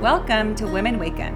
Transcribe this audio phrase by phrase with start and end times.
[0.00, 1.34] Welcome to Women Waken,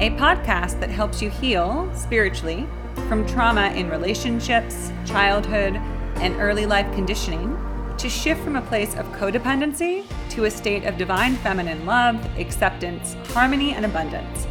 [0.00, 2.68] a podcast that helps you heal spiritually
[3.08, 5.76] from trauma in relationships, childhood,
[6.16, 7.56] and early life conditioning
[7.96, 13.16] to shift from a place of codependency to a state of divine feminine love, acceptance,
[13.28, 14.46] harmony, and abundance.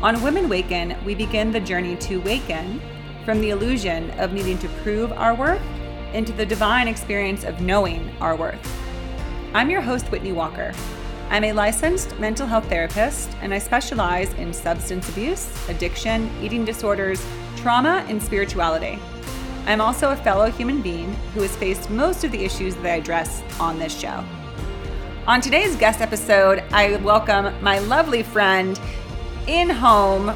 [0.00, 2.80] On Women Waken, we begin the journey to waken
[3.28, 5.60] from the illusion of needing to prove our worth
[6.14, 8.80] into the divine experience of knowing our worth.
[9.52, 10.72] I'm your host, Whitney Walker.
[11.28, 17.22] I'm a licensed mental health therapist and I specialize in substance abuse, addiction, eating disorders,
[17.56, 18.98] trauma, and spirituality.
[19.66, 22.96] I'm also a fellow human being who has faced most of the issues that I
[22.96, 24.24] address on this show.
[25.26, 28.80] On today's guest episode, I welcome my lovely friend
[29.46, 30.34] in home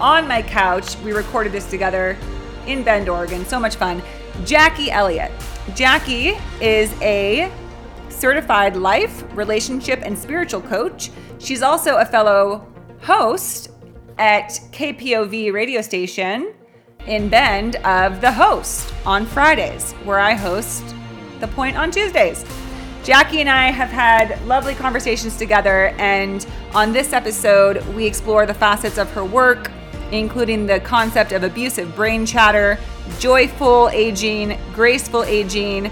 [0.00, 0.96] on my couch.
[1.04, 2.18] We recorded this together
[2.66, 3.44] in Bend, Oregon.
[3.44, 4.02] So much fun.
[4.44, 5.32] Jacquie Elliott.
[5.74, 7.52] Jacquie is a
[8.08, 11.10] certified life, relationship, and spiritual coach.
[11.38, 12.66] She's also a fellow
[13.00, 13.70] host
[14.18, 16.54] at KPOV radio station
[17.06, 20.84] in Bend of The Host on Fridays, where I host
[21.40, 22.44] The Point on Tuesdays.
[23.02, 28.54] Jacquie and I have had lovely conversations together, and on this episode, we explore the
[28.54, 29.72] facets of her work,
[30.12, 32.78] including the concept of abusive brain chatter,
[33.18, 35.90] joyful aging, graceful aging,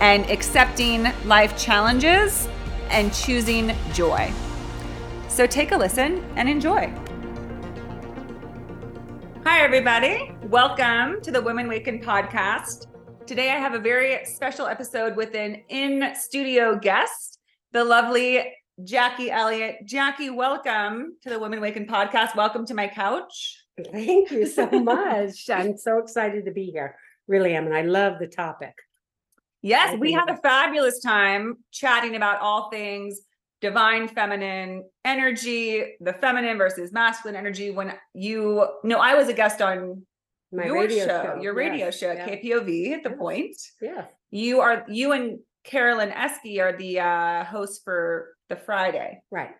[0.00, 2.48] and accepting life challenges
[2.90, 4.30] and choosing joy.
[5.28, 6.92] So take a listen and enjoy.
[9.44, 10.32] Hi, everybody.
[10.42, 12.88] Welcome to the Women Waken podcast.
[13.26, 17.38] Today, I have a very special episode with an in studio guest,
[17.72, 19.86] the lovely Jacquie Elliott.
[19.86, 22.36] Jacquie, welcome to the Women Waken podcast.
[22.36, 23.64] Welcome to my couch.
[23.90, 25.48] Thank you so much.
[25.48, 26.96] I'm so excited to be here.
[27.26, 27.64] Really am.
[27.66, 28.74] And I love the topic.
[29.62, 33.20] Yes, we had a fabulous time chatting about all things
[33.62, 37.70] divine feminine energy, the feminine versus masculine energy.
[37.70, 40.02] When you know, I was a guest on
[40.52, 41.40] My your radio show, show.
[41.40, 42.28] your radio yes, show yeah.
[42.28, 43.56] KPOV at the point.
[43.80, 44.04] Yeah.
[44.30, 49.20] You are you and Carolyn Esky are the uh hosts for the Friday.
[49.30, 49.50] Right.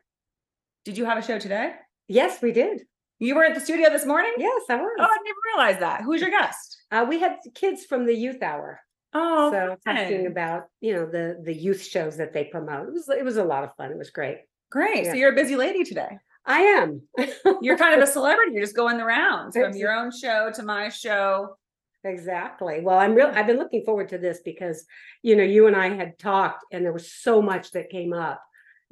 [0.85, 1.73] Did you have a show today?
[2.09, 2.83] Yes, we did.
[3.19, 4.33] You were at the studio this morning?
[4.39, 4.97] Yes, I was.
[4.99, 6.03] Oh, I never realized that.
[6.03, 6.79] Who's your guest?
[6.93, 8.81] Uh, we had kids from the youth hour.
[9.15, 12.89] Oh, so talking about, you know, the the youth shows that they promote.
[12.89, 13.91] It was it was a lot of fun.
[13.91, 14.39] It was great.
[14.71, 15.07] great.
[15.07, 16.19] So you're a busy lady today.
[16.45, 17.03] I am.
[17.61, 18.53] You're kind of a celebrity.
[18.53, 21.57] You're just going the rounds from your own show to my show.
[22.07, 22.81] Exactly.
[22.83, 24.87] Well, I'm real I've been looking forward to this because,
[25.23, 28.41] you know, you and I had talked and there was so much that came up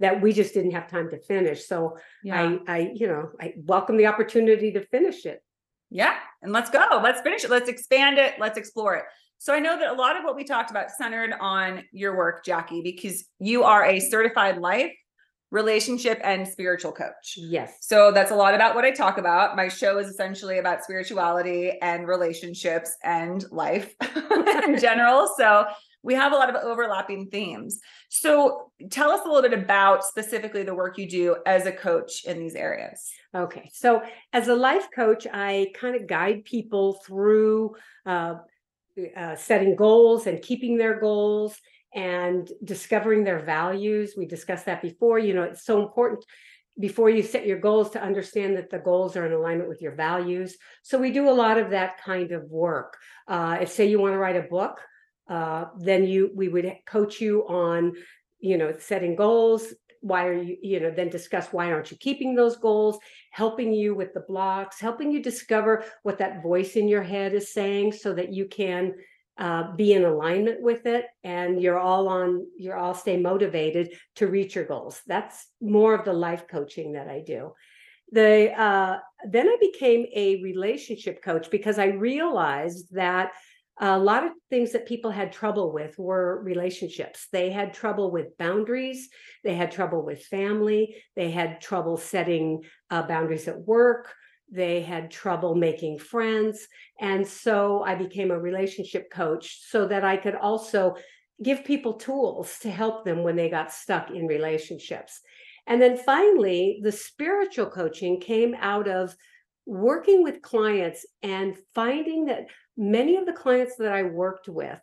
[0.01, 1.67] that we just didn't have time to finish.
[1.67, 1.97] So
[2.31, 5.43] I I, you know, I welcome the opportunity to finish it.
[5.91, 7.01] Yeah, and let's go.
[7.05, 7.51] Let's finish it.
[7.51, 8.35] Let's expand it.
[8.41, 9.05] Let's explore it.
[9.39, 12.45] So I know that a lot of what we talked about centered on your work,
[12.45, 14.93] Jacquie, because you are a certified life,
[15.55, 17.37] relationship, and spiritual coach.
[17.37, 17.77] Yes.
[17.81, 19.55] So that's a lot about what I talk about.
[19.55, 23.95] My show is essentially about spirituality and relationships and life
[24.67, 25.33] in general.
[25.39, 25.67] So
[26.03, 27.79] we have a lot of overlapping themes.
[28.09, 32.25] So tell us a little bit about specifically the work you do as a coach
[32.25, 33.09] in these areas.
[33.33, 37.77] Okay, so as a life coach, I kind of guide people through
[38.07, 38.35] uh,
[39.17, 41.57] uh, setting goals and keeping their goals
[41.95, 44.15] and discovering their values.
[44.17, 45.19] We discussed that before.
[45.19, 46.25] You know, it's so important
[46.79, 49.95] before you set your goals to understand that the goals are in alignment with your
[49.95, 50.57] values.
[50.83, 52.97] So we do a lot of that kind of work.
[53.29, 54.81] Uh, if say you want to write a book,
[55.29, 57.93] uh, then you we would coach you on,
[58.41, 59.73] you know, setting goals.
[60.01, 62.99] Why are you, you know, then discuss why aren't you keeping those goals,
[63.31, 67.53] helping you with the blocks, helping you discover what that voice in your head is
[67.53, 68.95] saying so that you can
[69.37, 74.27] uh, be in alignment with it and you're all on, you're all stay motivated to
[74.27, 75.01] reach your goals.
[75.07, 77.53] That's more of the life coaching that I do.
[78.13, 83.33] The uh, then I became a relationship coach because I realized that
[83.81, 87.27] a lot of things that people had trouble with were relationships.
[87.33, 89.09] They had trouble with boundaries.
[89.43, 91.03] They had trouble with family.
[91.17, 94.15] They had trouble setting uh, boundaries at work.
[94.51, 96.69] They had trouble making friends.
[97.01, 100.97] And so I became a relationship coach so that I could also
[101.43, 105.21] give people tools to help them when they got stuck in relationships.
[105.67, 109.17] And then finally, the spiritual coaching came out of
[109.67, 112.47] working with clients and finding that
[112.77, 114.79] many of the clients that I worked with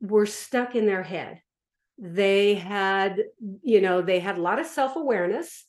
[0.00, 1.42] were stuck in their head.
[1.98, 3.22] They had,
[3.62, 5.66] you know, they had a lot of self awareness,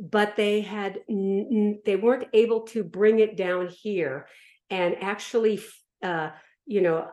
[0.00, 4.26] but they had, they weren't able to bring it down here
[4.70, 5.60] and actually
[6.04, 6.30] uh,
[6.66, 7.08] you know,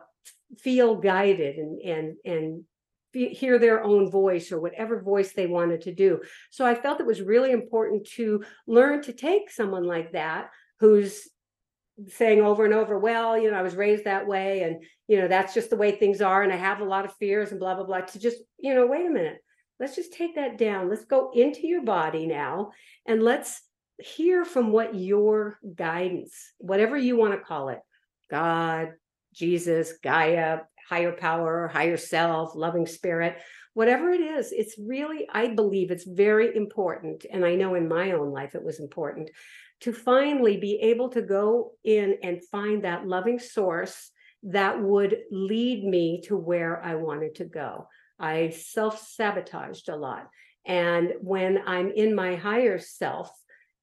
[0.58, 2.64] feel guided and and and
[3.12, 6.20] hear their own voice or whatever voice they wanted to do.
[6.50, 10.48] So I felt it was really important to learn to take someone like that
[10.80, 11.28] who's
[12.08, 15.28] saying over and over, well, you know, I was raised that way and, you know,
[15.28, 16.42] that's just the way things are.
[16.42, 18.86] And I have a lot of fears and blah, blah, blah, to just, you know,
[18.86, 19.44] wait a minute.
[19.82, 20.88] Let's just take that down.
[20.88, 22.70] Let's go into your body now
[23.04, 23.60] and let's
[23.98, 27.80] hear from what your guidance, whatever you want to call it,
[28.30, 28.92] God,
[29.34, 33.38] Jesus, Gaia, higher power, higher self, loving spirit,
[33.74, 37.26] whatever it is, it's really, I believe it's very important.
[37.28, 39.30] And I know in my own life it was important
[39.80, 44.12] to finally be able to go in and find that loving source
[44.44, 47.88] that would lead me to where I wanted to go.
[48.18, 50.28] I self sabotaged a lot.
[50.64, 53.30] And when I'm in my higher self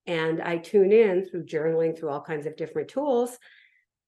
[0.07, 3.37] and I tune in through journaling, through all kinds of different tools,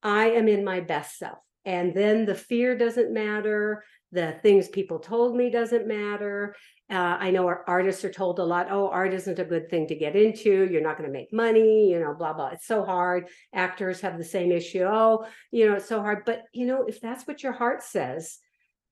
[0.01, 1.39] I am in my best self.
[1.65, 3.83] And then the fear doesn't matter.
[4.12, 6.56] The things people told me doesn't matter.
[6.89, 9.88] Uh, I know our artists are told a lot, oh, art isn't a good thing
[9.88, 10.67] to get into.
[10.69, 12.47] You're not going to make money, you know, blah, blah.
[12.47, 13.27] It's so hard.
[13.53, 14.83] Actors have the same issue.
[14.83, 16.24] Oh, you know, it's so hard.
[16.25, 18.39] But, you know, if that's what your heart says,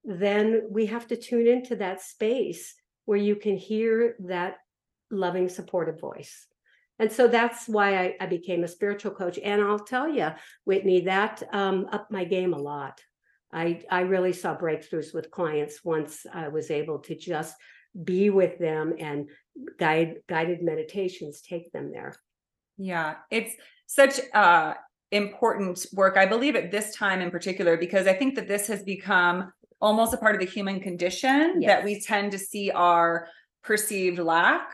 [0.09, 2.73] then we have to tune into that space
[3.06, 4.56] where you can hear that
[5.11, 6.47] loving, supportive voice.
[6.97, 9.38] And so that's why I, I became a spiritual coach.
[9.41, 10.29] And I'll tell you,
[10.65, 13.00] Whitney, that um, upped my game a lot.
[13.53, 17.56] I, I really saw breakthroughs with clients once I was able to just
[18.03, 19.29] be with them and
[19.79, 22.13] guide guided meditations take them there.
[22.77, 23.53] Yeah, it's
[23.88, 24.75] such uh
[25.11, 26.17] important work.
[26.17, 30.13] I believe at this time in particular, because I think that this has become almost
[30.13, 31.67] a part of the human condition yes.
[31.67, 33.27] that we tend to see our
[33.63, 34.69] perceived lack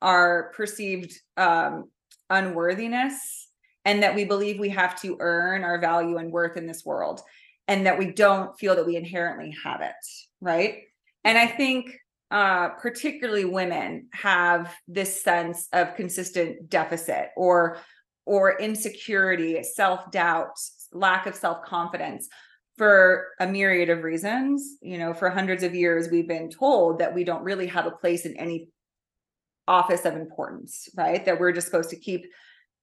[0.00, 1.88] our perceived um,
[2.28, 3.48] unworthiness
[3.84, 7.20] and that we believe we have to earn our value and worth in this world
[7.68, 9.94] and that we don't feel that we inherently have it
[10.40, 10.82] right
[11.24, 11.98] and i think
[12.30, 17.76] uh, particularly women have this sense of consistent deficit or
[18.24, 20.58] or insecurity self-doubt
[20.92, 22.28] lack of self-confidence
[22.78, 27.14] for a myriad of reasons you know for hundreds of years we've been told that
[27.14, 28.68] we don't really have a place in any
[29.68, 31.24] office of importance, right?
[31.24, 32.26] That we're just supposed to keep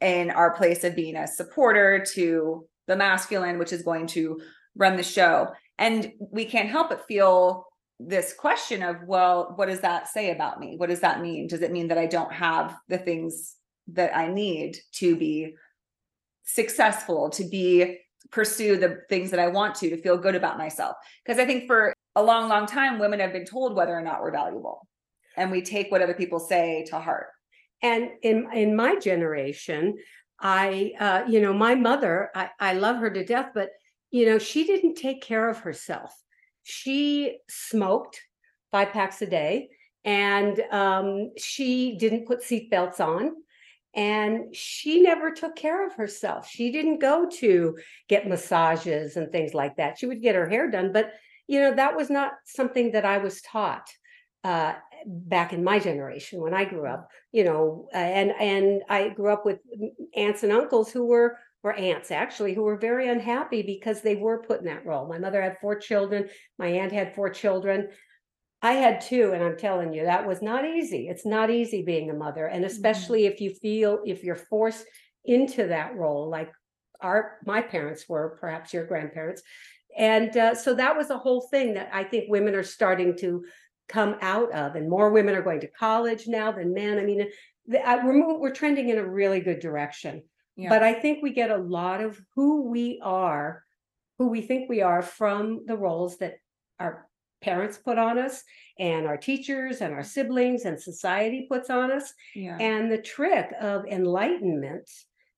[0.01, 4.39] in our place of being a supporter to the masculine, which is going to
[4.75, 5.49] run the show.
[5.77, 7.65] And we can't help but feel
[7.99, 10.75] this question of, well, what does that say about me?
[10.77, 11.47] What does that mean?
[11.47, 13.55] Does it mean that I don't have the things
[13.89, 15.55] that I need to be
[16.43, 17.97] successful, to be
[18.31, 20.95] pursue the things that I want to, to feel good about myself?
[21.23, 24.21] Because I think for a long, long time, women have been told whether or not
[24.21, 24.87] we're valuable
[25.37, 27.27] and we take what other people say to heart.
[27.81, 29.97] And in in my generation,
[30.39, 33.69] I uh, you know, my mother, I, I love her to death, but
[34.11, 36.11] you know, she didn't take care of herself.
[36.63, 38.19] She smoked
[38.71, 39.69] five packs a day
[40.03, 43.33] and um, she didn't put seatbelts on
[43.99, 46.49] and she never took care of herself.
[46.49, 49.97] She didn't go to get massages and things like that.
[49.97, 51.11] She would get her hair done, but
[51.47, 53.89] you know that was not something that I was taught
[54.45, 54.75] uh,
[55.05, 59.45] back in my generation when I grew up, you know, and and I grew up
[59.45, 59.59] with
[60.15, 64.43] aunts and uncles who were or aunts actually who were very unhappy because they were
[64.43, 65.09] put in that role.
[65.09, 67.89] My mother had four children, my aunt had four children.
[68.61, 71.07] I had two, and I'm telling you, that was not easy.
[71.07, 72.71] It's not easy being a mother, and mm-hmm.
[72.71, 73.33] especially mm-hmm.
[73.33, 74.85] if you feel if you're forced
[75.25, 76.51] into that role, like
[77.01, 79.41] our my parents were, perhaps your grandparents,
[79.97, 83.43] and uh, so that was a whole thing that I think women are starting to
[83.89, 87.27] come out of and more women are going to college now than men i mean
[87.65, 90.21] the, uh, we're, we're trending in a really good direction
[90.55, 90.69] yeah.
[90.69, 93.63] but i think we get a lot of who we are
[94.19, 96.35] who we think we are from the roles that
[96.79, 97.08] our
[97.41, 98.43] parents put on us
[98.79, 102.13] and our teachers and our siblings and society puts on us.
[102.35, 102.57] Yeah.
[102.59, 104.89] and the trick of enlightenment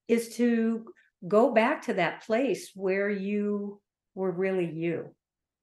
[0.08, 0.86] is to
[1.26, 3.80] go back to that place where you
[4.14, 5.14] were really you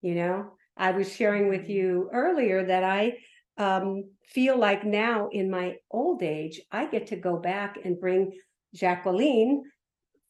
[0.02, 0.52] you know?
[0.78, 3.18] I was sharing with you earlier that I
[3.58, 8.32] um, feel like now in my old age, I get to go back and bring
[8.74, 9.64] Jacqueline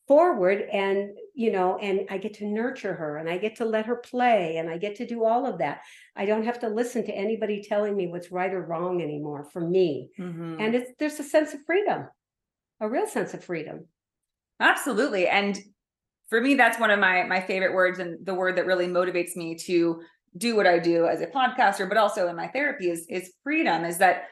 [0.07, 3.85] forward and you know and i get to nurture her and i get to let
[3.85, 5.79] her play and i get to do all of that
[6.15, 9.61] i don't have to listen to anybody telling me what's right or wrong anymore for
[9.61, 10.57] me mm-hmm.
[10.59, 12.07] and it's there's a sense of freedom
[12.81, 13.85] a real sense of freedom
[14.59, 15.57] absolutely and
[16.27, 19.37] for me that's one of my my favorite words and the word that really motivates
[19.37, 20.01] me to
[20.37, 23.83] do what I do as a podcaster, but also in my therapy is is freedom.
[23.83, 24.25] Is that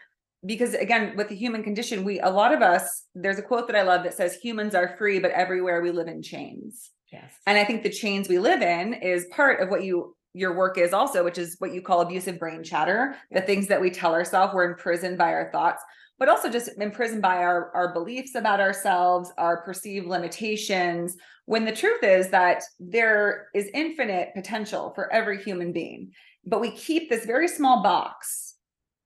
[0.45, 3.75] because again, with the human condition, we a lot of us, there's a quote that
[3.75, 6.91] I love that says humans are free, but everywhere we live in chains.
[7.11, 7.33] Yes.
[7.45, 10.77] And I think the chains we live in is part of what you your work
[10.77, 14.13] is also, which is what you call abusive brain chatter, the things that we tell
[14.13, 15.81] ourselves we're imprisoned by our thoughts,
[16.19, 21.71] but also just imprisoned by our, our beliefs about ourselves, our perceived limitations, when the
[21.71, 26.11] truth is that there is infinite potential for every human being.
[26.45, 28.55] But we keep this very small box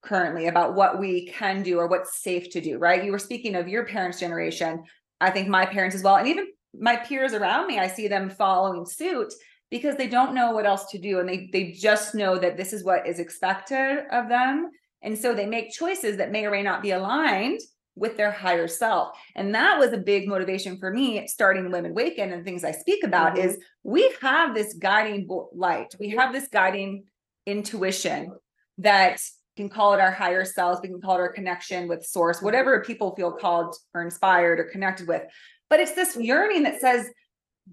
[0.02, 3.04] currently about what we can do or what's safe to do, right?
[3.06, 4.84] You were speaking of your parents' generation.
[5.22, 6.48] I think my parents as well, and even
[6.82, 9.32] my peers around me, I see them following suit
[9.70, 12.74] because they don't know what else to do and they they just know that this
[12.74, 14.70] is what is expected of them.
[15.04, 17.60] And so they make choices that may or may not be aligned
[17.96, 19.18] with their higher self.
[19.36, 23.04] And that was a big motivation for me starting women waken and things i speak
[23.04, 23.50] about mm-hmm.
[23.50, 25.94] is we have this guiding light.
[26.00, 27.04] We have this guiding
[27.46, 28.34] intuition
[28.80, 29.20] that
[29.58, 30.80] can call it our higher selves.
[30.82, 34.64] We can call it our connection with source whatever people feel called or inspired or
[34.66, 35.24] connected with
[35.72, 37.10] but it's this yearning that says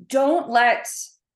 [0.06, 0.86] don't let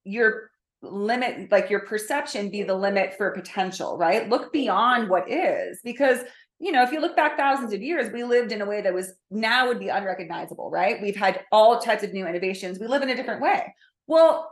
[0.04, 0.50] your
[0.81, 4.28] limit like your perception be the limit for potential right?
[4.28, 6.21] Look beyond what is because
[6.61, 8.95] you know if you look back thousands of years we lived in a way that
[8.95, 11.02] was now would be unrecognizable right?
[11.02, 12.78] We've had all types of new innovations.
[12.78, 13.75] We live in a different way.
[14.07, 14.49] Well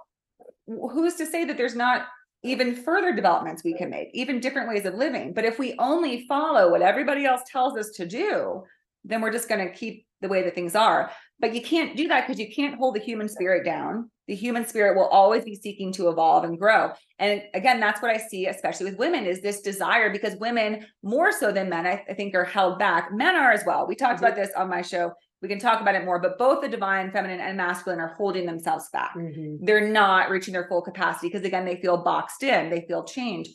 [0.66, 2.06] who's to say that there's not
[2.42, 5.32] even further developments we can make even different ways of living?
[5.32, 8.64] But if we only follow what everybody else tells us to do
[9.04, 12.08] then we're just going to keep the way that things are but you can't do
[12.08, 14.10] that because you can't hold the human spirit down.
[14.28, 16.92] The human spirit will always be seeking to evolve and grow.
[17.18, 21.32] And again that's what i see especially with women is this desire because women more
[21.32, 23.12] so than men i, I think are held back.
[23.12, 23.86] Men are as well.
[23.86, 24.26] We talked mm-hmm.
[24.26, 25.12] about this on my show.
[25.42, 28.46] We can talk about it more but both the divine feminine and masculine are holding
[28.46, 29.14] themselves back.
[29.16, 29.64] Mm-hmm.
[29.64, 32.70] they're not reaching their full capacity because again they feel boxed in.
[32.70, 33.48] They feel chained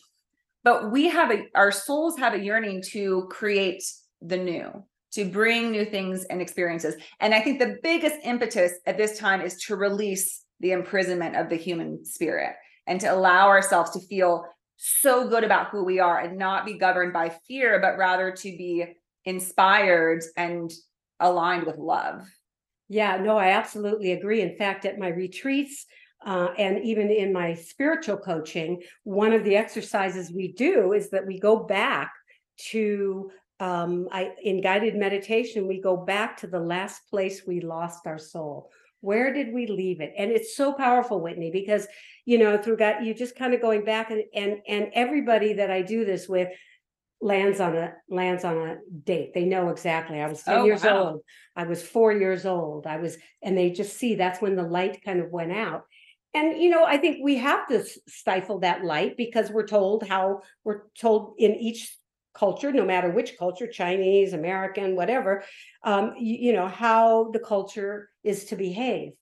[0.65, 3.83] but we have a our souls have a yearning to create
[4.21, 4.83] the new
[5.15, 9.41] to bring new things and experiences and i think the biggest impetus at this time
[9.41, 12.55] is to release the imprisonment of the human spirit
[12.87, 14.45] and to allow ourselves to feel
[14.77, 18.57] so good about who we are and not be governed by fear, but rather to
[18.57, 18.85] be
[19.23, 20.71] inspired and
[21.19, 22.27] aligned with love.
[22.87, 24.41] Yeah, no, I absolutely agree.
[24.41, 25.85] In fact, at my retreats,
[26.25, 31.25] uh, and even in my spiritual coaching, one of the exercises we do is that
[31.25, 32.11] we go back
[32.71, 38.05] to um, I in guided meditation, we go back to the last place we lost
[38.05, 38.69] our soul.
[39.01, 40.13] Where did we leave it?
[40.17, 41.87] And it's so powerful whitney because
[42.25, 45.69] you know through god you just kind of going back and and and everybody that
[45.69, 46.49] i do this with
[47.21, 49.33] lands on a lands on a date.
[49.33, 50.21] They know exactly.
[50.21, 50.97] I was 10 oh, years wow.
[50.97, 51.21] old.
[51.55, 52.85] I was 4 years old.
[52.85, 55.85] I was and they just see that's when the light kind of went out.
[56.33, 60.41] And you know i think we have to stifle that light because we're told how
[60.65, 61.97] we're told in each
[62.35, 65.43] culture, no matter which culture, Chinese, American, whatever,
[65.83, 69.13] um, you, you know, how the culture is to behave.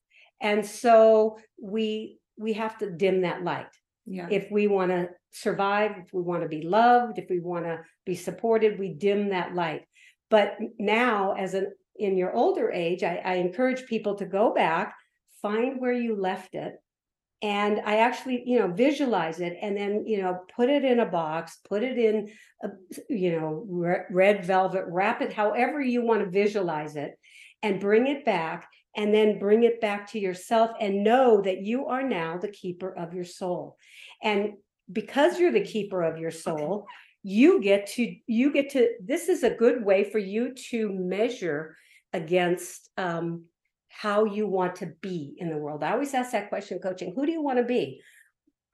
[0.42, 3.68] And so we we have to dim that light.
[4.06, 4.28] Yeah.
[4.30, 7.80] If we want to survive, if we want to be loved, if we want to
[8.06, 9.84] be supported, we dim that light.
[10.30, 14.96] But now, as an in your older age, I, I encourage people to go back,
[15.42, 16.76] find where you left it,
[17.44, 21.06] and i actually you know visualize it and then you know put it in a
[21.06, 22.32] box put it in
[22.64, 22.70] a,
[23.10, 23.66] you know
[24.10, 27.20] red velvet wrap it however you want to visualize it
[27.62, 31.88] and bring it back and then bring it back to yourself and know that you
[31.88, 33.78] are now the keeper of your soul.
[34.22, 34.54] And
[34.92, 36.86] because you're the keeper of your soul
[37.24, 41.76] you get to you get to this is a good way for you to measure
[42.12, 43.46] against um,
[43.94, 45.84] how you want to be in the world.
[45.84, 48.02] I always ask that question coaching who do you want to be?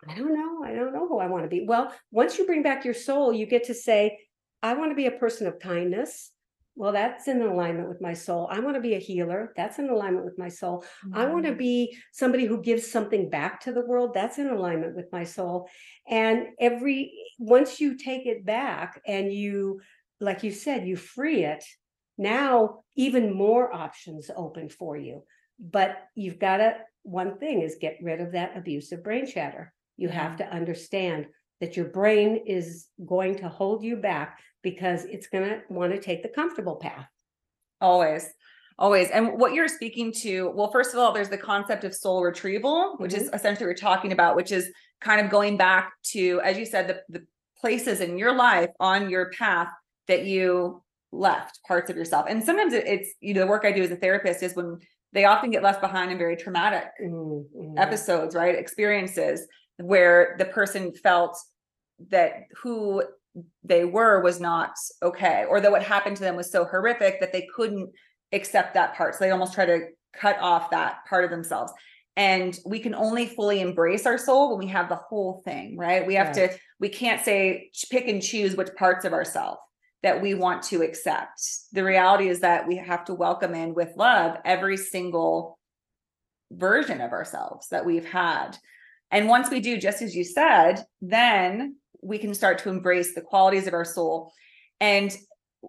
[0.08, 0.64] I don't know.
[0.64, 1.66] I don't know who I want to be.
[1.68, 4.18] Well, once you bring back your soul, you get to say,
[4.64, 6.32] I want to be a person of kindness.
[6.76, 8.48] Well, that's in alignment with my soul.
[8.50, 9.52] I want to be a healer.
[9.58, 10.86] That's in alignment with my soul.
[11.06, 11.18] Mm-hmm.
[11.18, 14.14] I want to be somebody who gives something back to the world.
[14.14, 15.68] That's in alignment with my soul.
[16.08, 19.82] And every once you take it back and you,
[20.22, 21.66] like you said, you free it,
[22.20, 25.24] now even more options open for you.
[25.60, 29.74] But you've got to one thing is get rid of that abusive brain chatter.
[29.98, 31.26] You have to understand
[31.62, 36.00] that your brain is going to hold you back because it's going to want to
[36.00, 37.08] take the comfortable path.
[37.82, 38.30] Always
[38.80, 39.10] always.
[39.10, 42.96] And what you're speaking to well first of all there's the concept of soul retrieval
[42.98, 43.22] which mm-hmm.
[43.22, 44.72] is essentially we're talking about which is
[45.02, 47.26] kind of going back to as you said the, the
[47.60, 49.68] places in your life on your path
[50.08, 52.26] that you left parts of yourself.
[52.30, 54.78] And sometimes it's, you know, the work I do as a therapist is when
[55.14, 57.78] they often get left behind in very traumatic mm-hmm.
[57.78, 58.56] episodes, right?
[58.56, 59.48] Experiences
[59.78, 61.38] where the person felt
[62.10, 63.04] that who
[63.64, 67.32] they were was not okay, or that what happened to them was so horrific that
[67.32, 67.90] they couldn't
[68.32, 69.16] accept that part.
[69.16, 71.72] So they almost try to cut off that part of themselves.
[72.20, 76.06] and we can only fully embrace our soul when we have the whole thing right
[76.06, 76.50] we have to
[76.80, 79.60] we can't say pick and choose which parts of ourselves
[80.04, 81.42] that we want to accept.
[81.72, 85.58] The reality is that we have to welcome in with love every single
[86.52, 88.58] version of ourselves that we've had.
[89.12, 93.22] And once we do just as you said then we can start to embrace the
[93.22, 94.32] qualities of our soul.
[94.80, 95.16] And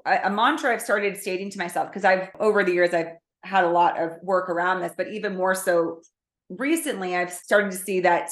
[0.06, 3.10] a, a mantra i've started stating to myself because i've over the years i've
[3.42, 6.00] had a lot of work around this but even more so
[6.50, 8.30] recently I've started to see that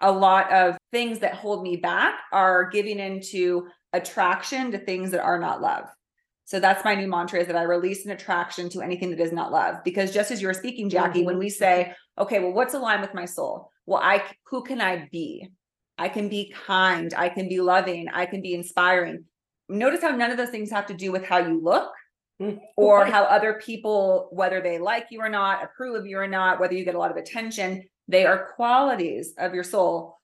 [0.00, 5.22] a lot of things that hold me back are giving into attraction to things that
[5.22, 5.84] are not love.
[6.44, 9.32] So that's my new mantra is that I release an attraction to anything that is
[9.32, 9.82] not love.
[9.84, 11.24] Because just as you were speaking, Jacquie, mm-hmm.
[11.24, 13.70] when we say, okay, well, what's aligned with my soul?
[13.84, 15.48] Well, I who can I be?
[15.98, 19.24] I can be kind, I can be loving, I can be inspiring.
[19.68, 21.90] Notice how none of those things have to do with how you look
[22.76, 26.60] or how other people, whether they like you or not, approve of you or not,
[26.60, 30.18] whether you get a lot of attention, they are qualities of your soul.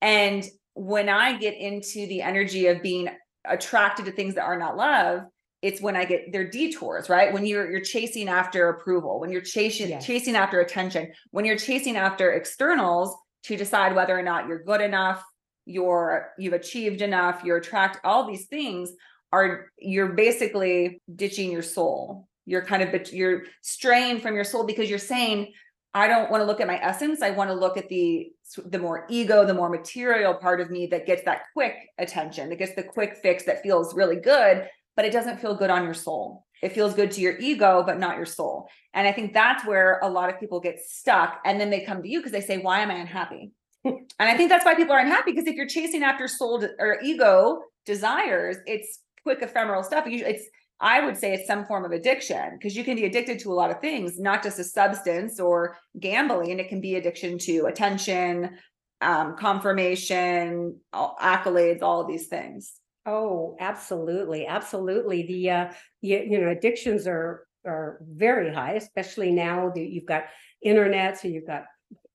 [0.00, 0.44] And
[0.76, 3.08] when I get into the energy of being
[3.46, 5.22] attracted to things that are not love,
[5.62, 7.32] it's when I get their detours, right?
[7.32, 10.04] When you're you're chasing after approval, when you're chasing yes.
[10.04, 14.82] chasing after attention, when you're chasing after externals to decide whether or not you're good
[14.82, 15.24] enough,
[15.64, 18.92] you're you've achieved enough, you're attract all these things
[19.32, 22.28] are you're basically ditching your soul.
[22.44, 25.52] You're kind of you're straying from your soul because you're saying,
[25.96, 27.22] I don't want to look at my essence.
[27.22, 28.30] I want to look at the
[28.66, 32.56] the more ego, the more material part of me that gets that quick attention, that
[32.56, 35.94] gets the quick fix that feels really good, but it doesn't feel good on your
[35.94, 36.44] soul.
[36.62, 38.68] It feels good to your ego, but not your soul.
[38.92, 41.40] And I think that's where a lot of people get stuck.
[41.46, 43.52] And then they come to you because they say, Why am I unhappy?
[43.84, 46.74] and I think that's why people are unhappy because if you're chasing after soul de-
[46.78, 50.44] or ego desires, it's quick ephemeral stuff it's
[50.80, 53.54] i would say it's some form of addiction because you can be addicted to a
[53.54, 58.56] lot of things not just a substance or gambling it can be addiction to attention
[59.00, 62.74] um, confirmation all, accolades all of these things.
[63.04, 65.22] Oh absolutely absolutely.
[65.26, 70.24] The uh you, you know addictions are are very high especially now that you've got
[70.62, 71.64] internet so you've got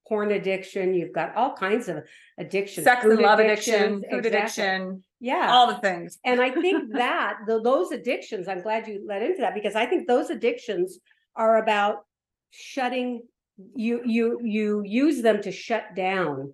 [0.07, 2.03] porn addiction you've got all kinds of
[2.37, 4.29] addictions sex and love addiction food exactly.
[4.29, 5.51] addiction yeah.
[5.51, 6.17] All the things.
[6.25, 9.85] And i think that the, those addictions i'm glad you led into that because i
[9.85, 10.99] think those addictions
[11.35, 11.99] are about
[12.49, 13.21] shutting
[13.75, 16.53] you you you use them to shut down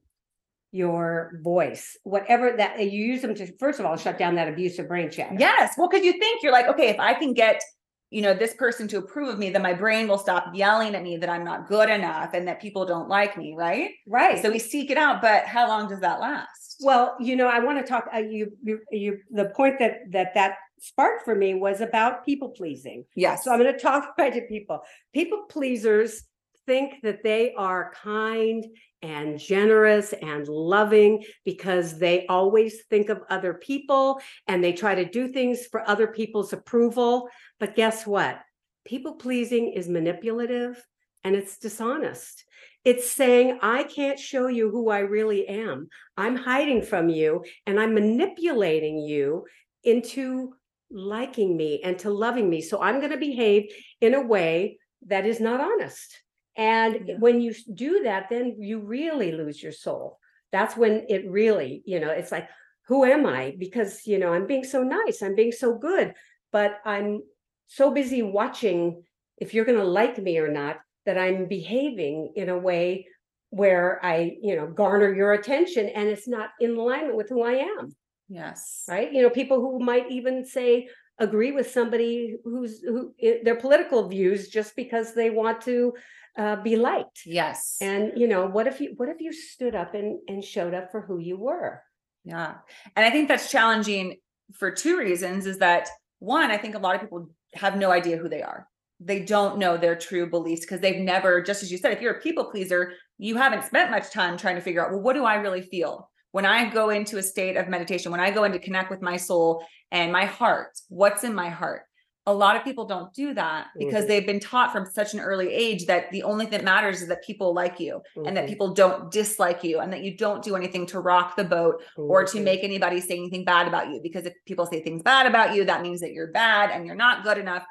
[0.72, 4.88] your voice whatever that you use them to first of all shut down that abusive
[4.88, 5.36] brain chatter.
[5.40, 5.76] Yes.
[5.78, 7.62] Well because you think you're like okay if i can get
[8.10, 11.04] you know this person to approve of me then my brain will stop yelling at
[11.04, 13.92] me that i'm not good enough and that people don't like me right?
[14.08, 14.42] Right.
[14.42, 16.78] So we seek it out but how long does that last?
[16.82, 20.34] Well you know i want to talk uh, you, you you the point that that
[20.36, 23.04] that sparked for me was about people pleasing.
[23.16, 23.44] Yes.
[23.44, 24.82] So i'm going to talk about to people.
[25.14, 26.24] People pleasers
[26.66, 28.66] think that they are kind
[29.02, 35.06] and generous and loving because they always think of other people and they try to
[35.06, 37.30] do things for other people's approval.
[37.60, 38.40] But guess what?
[38.86, 40.84] People pleasing is manipulative
[41.24, 42.44] and it's dishonest.
[42.86, 45.90] It's saying, I can't show you who I really am.
[46.16, 49.46] I'm hiding from you and I'm manipulating you
[49.84, 50.54] into
[50.90, 52.62] liking me and to loving me.
[52.62, 56.22] So I'm going to behave in a way that is not honest.
[56.58, 57.16] And yeah.
[57.20, 60.18] when you do that, then you really lose your soul.
[60.52, 62.50] That's when it really, you know, it's like,
[62.88, 63.56] who am I?
[63.58, 66.14] Because, you know, I'm being so nice, I'm being so good,
[66.52, 67.22] but I'm
[67.68, 69.04] so busy watching
[69.38, 73.08] if you're going to like me or not that I'm behaving in a way
[73.50, 77.54] where I, you know, garner your attention and it's not in alignment with who I
[77.54, 77.96] am.
[78.30, 78.84] Yes.
[78.90, 79.12] Right.
[79.14, 80.90] You know, people who might even say,
[81.20, 85.94] agree with somebody who's who their political views just because they want to
[86.38, 87.22] uh, be liked.
[87.26, 87.78] Yes.
[87.82, 90.92] And you know, what if you what if you stood up and and showed up
[90.92, 91.82] for who you were?
[92.24, 92.56] Yeah.
[92.96, 94.18] And I think that's challenging
[94.54, 98.18] for two reasons is that one, I think a lot of people have no idea
[98.18, 98.68] who they are.
[99.00, 102.16] They don't know their true beliefs because they've never, just as you said, if you're
[102.16, 105.24] a people pleaser, you haven't spent much time trying to figure out, well, what do
[105.24, 106.10] I really feel?
[106.38, 109.02] When I go into a state of meditation, when I go in to connect with
[109.02, 111.82] my soul and my heart, what's in my heart?
[112.28, 114.08] a lot of people don't do that because mm-hmm.
[114.10, 117.08] they've been taught from such an early age that the only thing that matters is
[117.08, 118.28] that people like you mm-hmm.
[118.28, 118.50] and that mm-hmm.
[118.50, 122.12] people don't dislike you and that you don't do anything to rock the boat mm-hmm.
[122.12, 122.44] or to mm-hmm.
[122.44, 125.64] make anybody say anything bad about you because if people say things bad about you
[125.64, 127.64] that means that you're bad and you're not good enough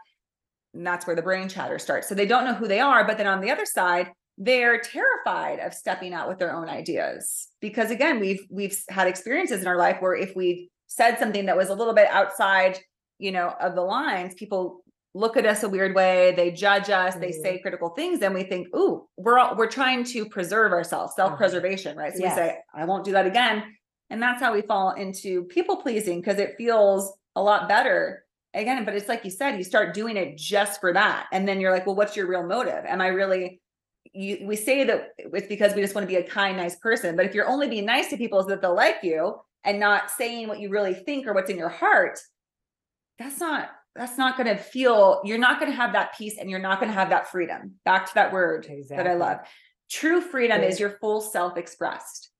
[0.73, 3.19] and that's where the brain chatter starts so they don't know who they are but
[3.19, 7.91] then on the other side they're terrified of stepping out with their own ideas because
[7.91, 11.69] again we've we've had experiences in our life where if we said something that was
[11.71, 12.79] a little bit outside
[13.19, 17.15] you know, of the lines, people look at us a weird way, they judge us,
[17.17, 17.43] they Mhm.
[17.43, 21.97] say critical things, and we think, "Ooh, we're all, we're trying to preserve ourselves, self-preservation,
[21.97, 22.35] right?" So Yes.
[22.37, 23.75] we say, "I won't do that again,"
[24.11, 28.25] and that's how we fall into people pleasing because it feels a lot better.
[28.53, 31.59] Again, but it's like you said, you start doing it just for that, and then
[31.61, 32.85] you're like, "Well, what's your real motive?
[32.85, 33.63] Am I really?"
[34.13, 37.17] You, we say that it's because we just want to be a kind, nice person,
[37.17, 40.11] but if you're only being nice to people so that they'll like you and not
[40.11, 42.19] saying what you really think or what's in your heart,
[43.19, 46.51] that's not that's not going to feel you're not going to have that peace and
[46.51, 47.73] you're not going to have that freedom.
[47.85, 49.39] Back to that word that i love.
[49.91, 50.69] True freedom Yeah.
[50.69, 52.31] is your full self expressed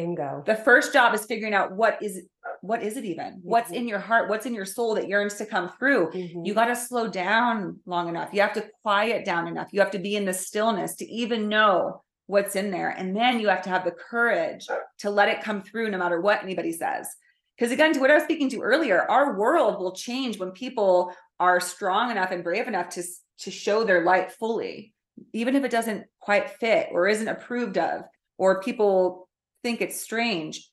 [0.00, 0.42] Bingo.
[0.46, 2.22] the first job is figuring out what is
[2.62, 3.40] what is it even?
[3.42, 3.76] What's Mhm.
[3.76, 4.28] in your heart?
[4.28, 6.10] What's in your soul that yearns to come through?
[6.10, 6.46] Mhm.
[6.46, 8.30] you got to slow down long enough.
[8.32, 9.68] You have to quiet down enough.
[9.72, 12.88] You have to be in the stillness to even know what's in there.
[12.88, 14.66] And then you have to have the courage
[14.98, 17.08] to let it come through no matter what anybody says.
[17.56, 21.12] Because again to what i was speaking to earlier our world will change when people
[21.40, 23.02] are strong enough and brave enough to
[23.38, 24.92] to show their light fully
[25.32, 28.02] even if it doesn't quite fit or isn't approved of
[28.36, 29.25] or people
[29.66, 30.70] think it's strange.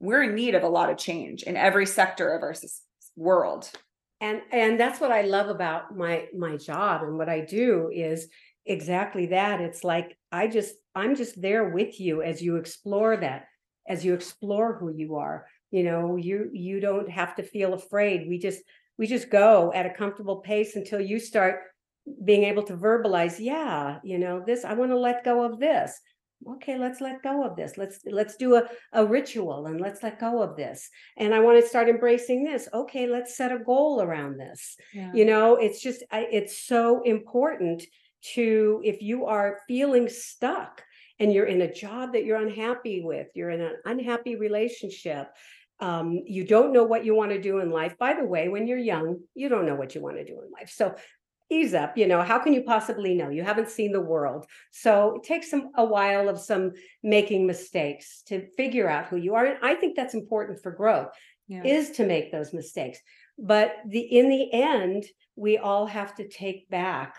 [0.00, 2.54] We're in need of a lot of change in every sector of our
[3.14, 3.70] world.
[4.22, 8.28] And and that's what i love about my my job and what i do is
[8.64, 9.60] exactly that.
[9.60, 13.44] It's like i just i'm just there with you as you explore that
[13.86, 15.46] as you explore who you are.
[15.70, 18.26] You know you you don't have to feel afraid.
[18.26, 18.62] We just
[18.96, 21.56] we just go at a comfortable pace until you start
[22.24, 25.98] being able to verbalize yeah you know this i want to let go of this
[26.52, 27.76] okay let's let go of this.
[27.76, 30.88] Let's let's do a, a ritual and let's let go of this.
[31.16, 32.68] And i want to start embracing this.
[32.72, 34.76] Okay let's set a goal around this.
[35.14, 37.84] You know it's just I, it's so important
[38.34, 40.82] to if you are feeling stuck
[41.20, 45.28] and you're in a job that you're unhappy with you're in an unhappy relationship
[45.80, 47.98] um, you don't know what you want to do in life.
[47.98, 50.50] By the way when you're young you don't know what you want to do in
[50.50, 50.70] life.
[50.70, 50.94] So
[51.54, 53.28] ease up you know how can you possibly know?
[53.28, 54.46] You haven't seen the world.
[54.70, 59.34] So it takes some a while of some making mistakes to figure out who you
[59.34, 61.10] are and i think that's important for growth
[61.48, 61.62] yeah.
[61.64, 62.98] is to make those mistakes.
[63.38, 65.04] But the in the end
[65.36, 67.16] we all have to take back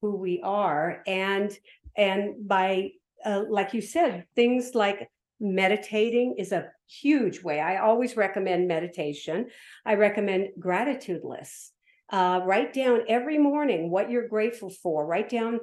[0.00, 1.56] who we are and
[1.96, 2.90] and by
[3.24, 7.60] uh, like you said things like meditating is a huge way.
[7.60, 9.48] I always recommend meditation.
[9.84, 11.72] I recommend gratitude lists
[12.14, 15.04] uh, write down every morning what you're grateful for.
[15.04, 15.58] Write down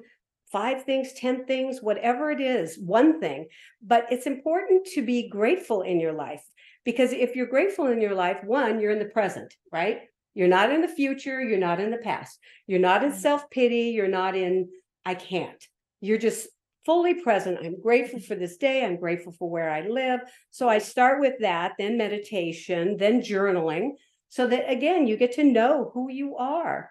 [0.52, 3.48] five things 10 things whatever it is one thing.
[3.82, 6.44] But it's important to be grateful in your life
[6.84, 10.02] because if you're grateful in your life one you're in the present right?
[10.34, 12.38] You're not in the future you're not in the past.
[12.68, 13.22] You're not in Mhm.
[13.28, 14.68] self-pity you're not in
[15.06, 15.64] i can't.
[16.02, 16.50] You're just
[16.86, 17.60] fully present.
[17.66, 18.84] I'm grateful for this day.
[18.84, 20.20] I'm grateful for where i live.
[20.50, 23.92] So i start with that then meditation then journaling
[24.32, 26.90] so that again you get to know who you are.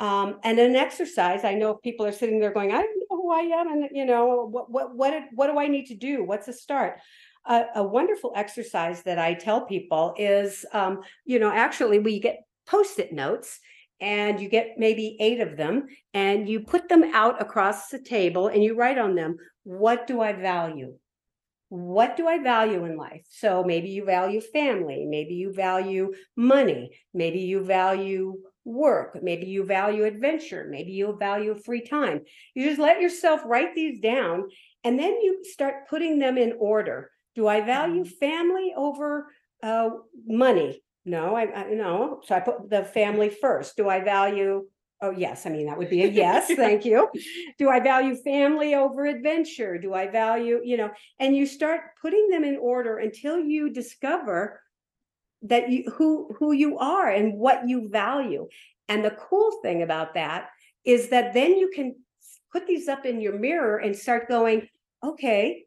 [0.00, 3.16] Um, and an exercise i know if people are sitting there going i don't know
[3.16, 6.24] who i am and you know what what what, what do i need to do?
[6.24, 7.00] What's a start?
[7.46, 12.44] A, a wonderful exercise that i tell people is um, you know actually we get
[12.66, 13.58] post-it notes
[14.00, 18.46] and you get maybe eight of them and you put them out across the table
[18.46, 20.94] and you write on them what do i value
[21.68, 23.26] what do i value in life?
[23.28, 29.64] So maybe you value family maybe you value money maybe you value work maybe you
[29.64, 32.22] value adventure maybe you value free time.
[32.54, 34.48] You just let yourself write these down
[34.84, 37.10] and then you start putting them in order.
[37.34, 39.26] Do i value family over
[39.62, 39.90] uh,
[40.26, 40.82] money?
[41.04, 42.20] No i, I no.
[42.24, 43.76] So i put the family first.
[43.76, 44.66] Do i value
[45.00, 47.08] oh yes i mean that would be a yes thank you.
[47.58, 49.78] Do i value family over adventure?
[49.78, 54.60] Do i value you know and you start putting them in order until you discover
[55.42, 58.48] that you who who you are and what you value.
[58.88, 60.48] And the cool thing about that
[60.84, 61.94] is that then you can
[62.52, 64.68] put these up in your mirror and start going
[65.04, 65.64] okay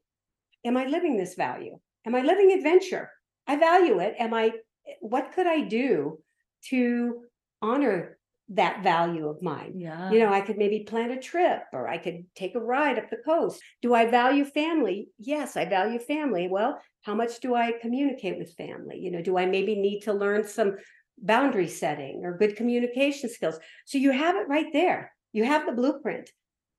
[0.66, 1.80] am i living this value?
[2.06, 3.10] Am i living adventure?
[3.48, 4.16] I value it.
[4.20, 4.52] Am i
[5.00, 6.20] what could i do
[6.70, 7.24] to
[7.62, 8.18] honor
[8.54, 9.74] that value of mine.
[9.76, 10.12] Yeah.
[10.12, 13.10] you know i could maybe plan a trip or i could take a ride up
[13.10, 13.62] the coast.
[13.82, 15.10] Do i value family?
[15.18, 16.48] Yes i value family.
[16.50, 18.98] Well how much do i communicate with family?
[19.00, 20.76] You know do i maybe need to learn some
[21.18, 23.58] boundary setting or good communication skills?
[23.86, 25.14] So you have it right there.
[25.34, 26.30] You have the blueprint.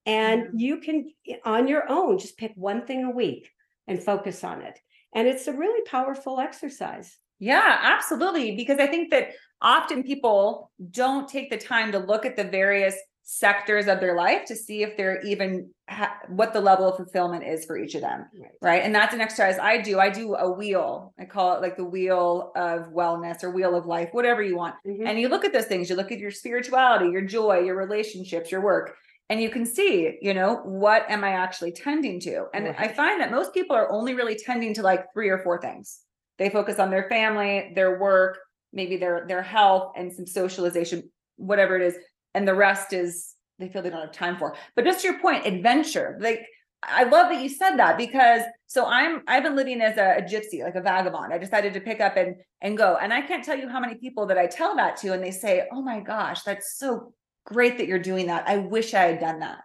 [0.04, 0.48] And Yeah.
[0.66, 0.96] you can
[1.28, 3.44] eh, on your own just pick one thing a week
[3.86, 4.76] and focus on it.
[5.14, 7.08] And it's a really powerful exercise.
[7.38, 8.56] Yeah, absolutely.
[8.56, 9.28] Because I think that
[9.62, 14.44] often people don't take the time to look at the various sectors of their life
[14.46, 18.00] to see if they're even ha- what the level of fulfillment is for each of
[18.00, 18.50] them Right.
[18.60, 18.82] right?
[18.82, 20.00] And that's an exercise i do.
[20.00, 21.14] I do a wheel.
[21.18, 24.74] I call it like the wheel of wellness or wheel of life whatever you want.
[24.86, 25.06] Mhm.
[25.08, 25.88] and you look at those things.
[25.88, 28.96] You look at your spirituality your joy your relationships your work
[29.30, 32.46] and you can see you know what am i actually tending to?
[32.54, 35.60] And i find that most people are only really tending to like three or four
[35.60, 36.00] things.
[36.38, 38.38] They focus on their family their work
[38.72, 41.96] maybe their their health and some socialization whatever it is
[42.34, 44.56] and the rest is they feel they don't have time for.
[44.74, 46.40] But just to your point adventure like
[46.84, 50.22] i love that you said that because so i'm i've been living as a, a
[50.22, 51.32] gypsy like a vagabond.
[51.32, 52.96] I decided to pick up and and go.
[53.00, 55.30] And i can't tell you how many people that i tell that to and they
[55.30, 57.12] say oh my gosh that's so
[57.44, 58.48] great that you're doing that.
[58.48, 59.58] I wish i had done that.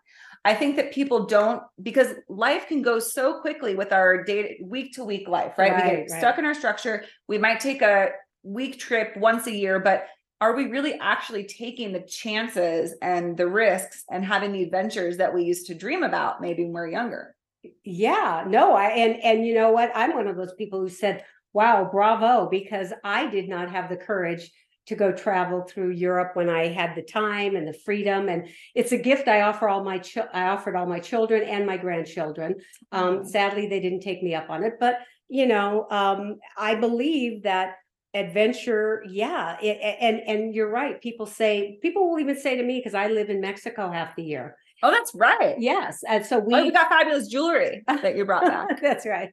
[0.46, 4.94] I think that people don't because life can go so quickly with our day week
[4.94, 6.20] to week life right, we Right, get right.
[6.20, 7.04] stuck in our structure.
[7.28, 8.10] We might take a
[8.44, 10.08] week trip once a year but
[10.40, 15.34] are we really actually taking the chances and the risks and having the adventures that
[15.34, 17.36] we used to dream about maybe when we we're younger
[17.84, 19.92] Yeah, no, I and and you know what?
[19.96, 23.98] I'm one of those people who said, "Wow, bravo," because I did not have the
[23.98, 24.52] courage
[24.88, 28.30] to go travel through Europe when I had the time and the freedom.
[28.30, 31.66] And it's a gift I offer all my chil- I offered all my children and
[31.66, 32.56] my grandchildren.
[32.92, 33.26] Um, Mhm.
[33.26, 37.76] sadly, they didn't take me up on it, but you know, um, I believe that
[38.14, 41.02] adventure, yeah, it, and and you're right.
[41.02, 44.24] People say people will even say to me because I live in Mexico half the
[44.24, 44.56] year.
[44.84, 48.26] oh that's right Yes, and so oh, we oh, we got fabulous jewelry that you
[48.26, 49.32] brought back That's right.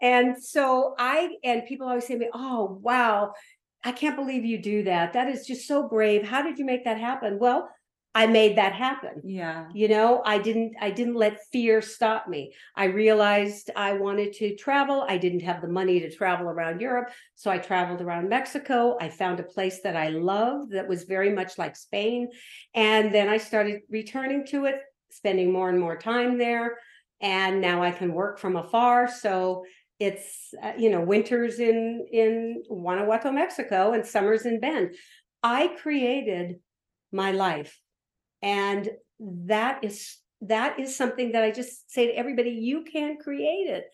[0.00, 3.32] And so I and people always say to me, "Oh, wow,
[3.84, 5.12] I can't believe you do that.
[5.12, 6.22] That is just so brave.
[6.26, 7.68] How did you make that happen?" Well,
[8.18, 9.22] I made that happen.
[9.22, 12.52] yeah You know, I didn't I didn't let fear stop me.
[12.74, 15.06] I realized I wanted to travel.
[15.08, 18.96] I didn't have the money to travel around Europe, so I traveled around Mexico.
[19.00, 22.20] I found a place that I loved that was very much like Spain,
[22.74, 24.78] and then I started returning to it,
[25.10, 26.68] spending more and more time there,
[27.20, 29.06] and now I can work from afar.
[29.24, 29.64] So
[30.00, 34.96] it's uh, you know winters in in Guanajuato, Mexico, and summers in Bend.
[35.44, 36.56] I created
[37.12, 37.78] my life
[38.42, 43.68] and that is that is something that i just say to everybody you can't create
[43.68, 43.84] it.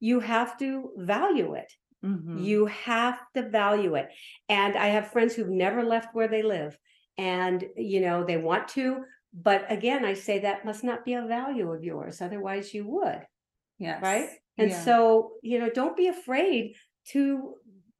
[0.00, 1.72] You have to value it.
[2.04, 2.44] Mhm.
[2.44, 4.08] you have to value it.
[4.48, 6.76] And i have friends who've never left where they live
[7.16, 11.26] and you know they want to but again i say that must not be a
[11.26, 13.22] value of yours otherwise you would
[13.78, 14.02] yes.
[14.02, 14.28] right?
[14.58, 14.84] And Yeah.
[14.84, 16.74] so you know don't be afraid
[17.12, 17.54] to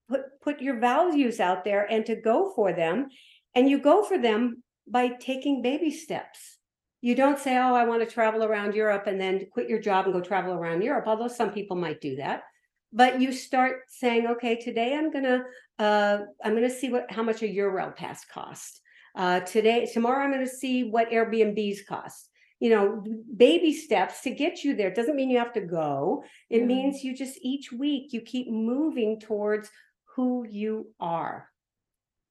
[0.08, 3.08] put put your values out there and to go for them.
[3.54, 6.58] And you go for them by taking baby steps.
[7.00, 10.06] You don't say oh i want to travel around europe and then quit your job
[10.06, 12.42] and go travel around europe although some people might do that.
[12.92, 15.44] But you start saying okay today i'm gonna
[15.78, 18.80] uh i'm gonna see what how much a euro pass cost.
[19.14, 22.30] Uh today tomorrow i'm gonna see what airbnbs cost.
[22.60, 23.04] You know
[23.36, 24.90] baby steps to get you there.
[24.90, 26.24] Doesn't mean you have to go.
[26.48, 26.66] It Yeah.
[26.66, 29.70] means you just each week you keep moving towards
[30.16, 31.50] who you are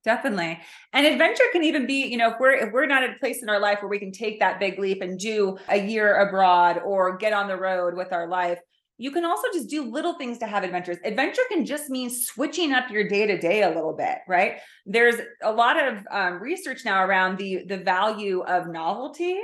[0.04, 0.60] Definitely.
[0.92, 3.42] And adventure can even be, you know, if we're if we're not at a place
[3.42, 6.80] in our life where we can take that big leap and do a year abroad
[6.86, 8.60] or get on the road with our life,
[8.98, 10.98] you can also just do little things to have adventures.
[11.06, 14.58] Adventure can just mean switching up your day to day a little bit, right?
[14.86, 19.39] There's a lot of um, research now around the the value of novelty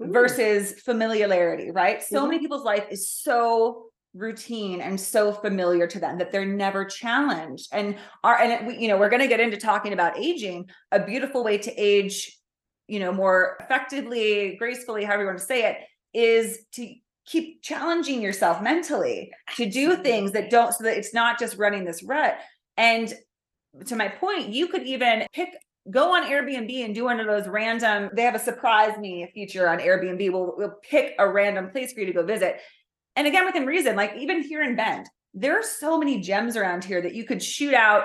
[0.00, 0.12] Ooh.
[0.12, 2.00] versus familiarity, right?
[2.00, 2.28] So Mhm.
[2.28, 7.68] many people's life is so routine and so familiar to them that they're never challenged.
[7.72, 11.04] And are and we, you know we're going to get into talking about aging a
[11.04, 12.38] beautiful way to age
[12.88, 15.78] you know more effectively gracefully however you want to say it
[16.14, 16.94] is to
[17.26, 21.84] keep challenging yourself mentally to do things that don't so that it's not just running
[21.84, 22.38] this rut.
[22.76, 23.12] And
[23.86, 25.50] to my point you could even pick
[25.90, 29.68] go on Airbnb and do one of those random they have a surprise me feature
[29.68, 32.58] on Airbnb we'll, we'll pick a random place for you to go visit
[33.16, 36.84] and again within reason like even here in bend there are so many gems around
[36.84, 38.04] here that you could shoot out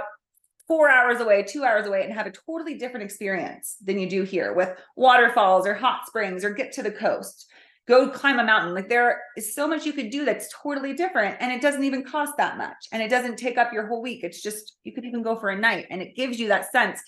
[0.68, 4.24] four hours away two hours away and have a totally different experience than you do
[4.24, 7.48] here with waterfalls or hot springs or get to the coast.
[7.88, 8.74] Go climb a mountain.
[8.74, 12.04] Like there is so much you could do that's totally different and it doesn't even
[12.04, 14.24] cost that much and it doesn't take up your whole week.
[14.24, 17.02] It's just you could even go for a night and it gives you that sense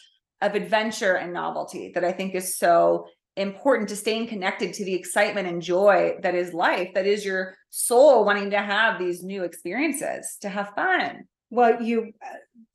[0.44, 4.94] of adventure and novelty that i think is so important to staying connected to the
[4.94, 9.44] excitement and joy that is life that is your soul wanting to have these new
[9.44, 12.14] experiences to have fun Well, you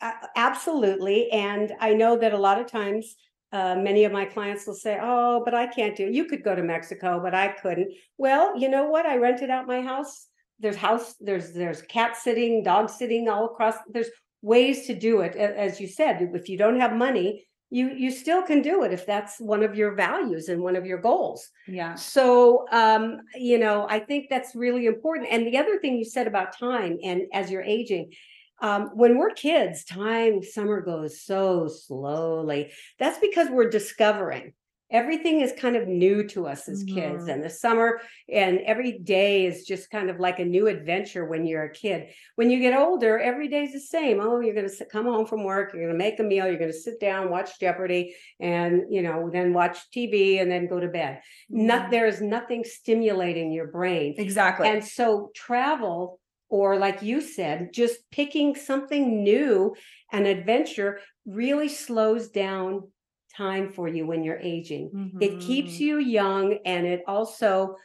[0.00, 1.30] uh, absolutely.
[1.30, 3.14] And I know that a lot of times
[3.52, 6.14] uh, many of my clients will say, Oh, but I can't do it.
[6.14, 7.92] You could go to Mexico, but I couldn't.
[8.16, 9.06] Well, you know what?
[9.06, 10.26] I rented out my house.
[10.58, 13.76] There's house, there's there's cat sitting, dog sitting all across.
[13.88, 14.10] There's
[14.42, 15.36] ways to do it.
[15.36, 19.04] As you said, if you don't have money, you you still can do it if
[19.04, 21.48] that's one of your values and one of your goals.
[21.66, 21.94] Yeah.
[21.94, 25.28] So, um, you know, I think that's really important.
[25.30, 28.12] And the other thing you said about time and as you're aging,
[28.60, 32.72] um, when we're kids, time, summer goes so slowly.
[32.98, 34.54] That's because we're discovering
[34.90, 37.32] everything is kind of new to us as kids Mhm.
[37.34, 38.00] and the summer
[38.32, 42.08] and every day is just kind of like a new adventure when you're a kid
[42.36, 45.44] when you get older every day's the same oh you're going to come home from
[45.44, 48.82] work you're going to make a meal you're going to sit down watch jeopardy and
[48.90, 51.20] you know then watch tv and then go to bed
[51.50, 51.90] not Mhm.
[51.90, 54.68] there is nothing stimulating your brain Exactly.
[54.68, 56.20] and so travel,
[56.50, 59.74] or like you said, just picking something new,
[60.12, 62.90] an adventure really slows down
[63.38, 64.90] time for you when you're aging.
[65.20, 65.80] It keeps Mhm.
[65.86, 67.76] you young and it also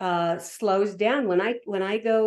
[0.00, 1.28] uh, slows down.
[1.28, 2.18] When I when I go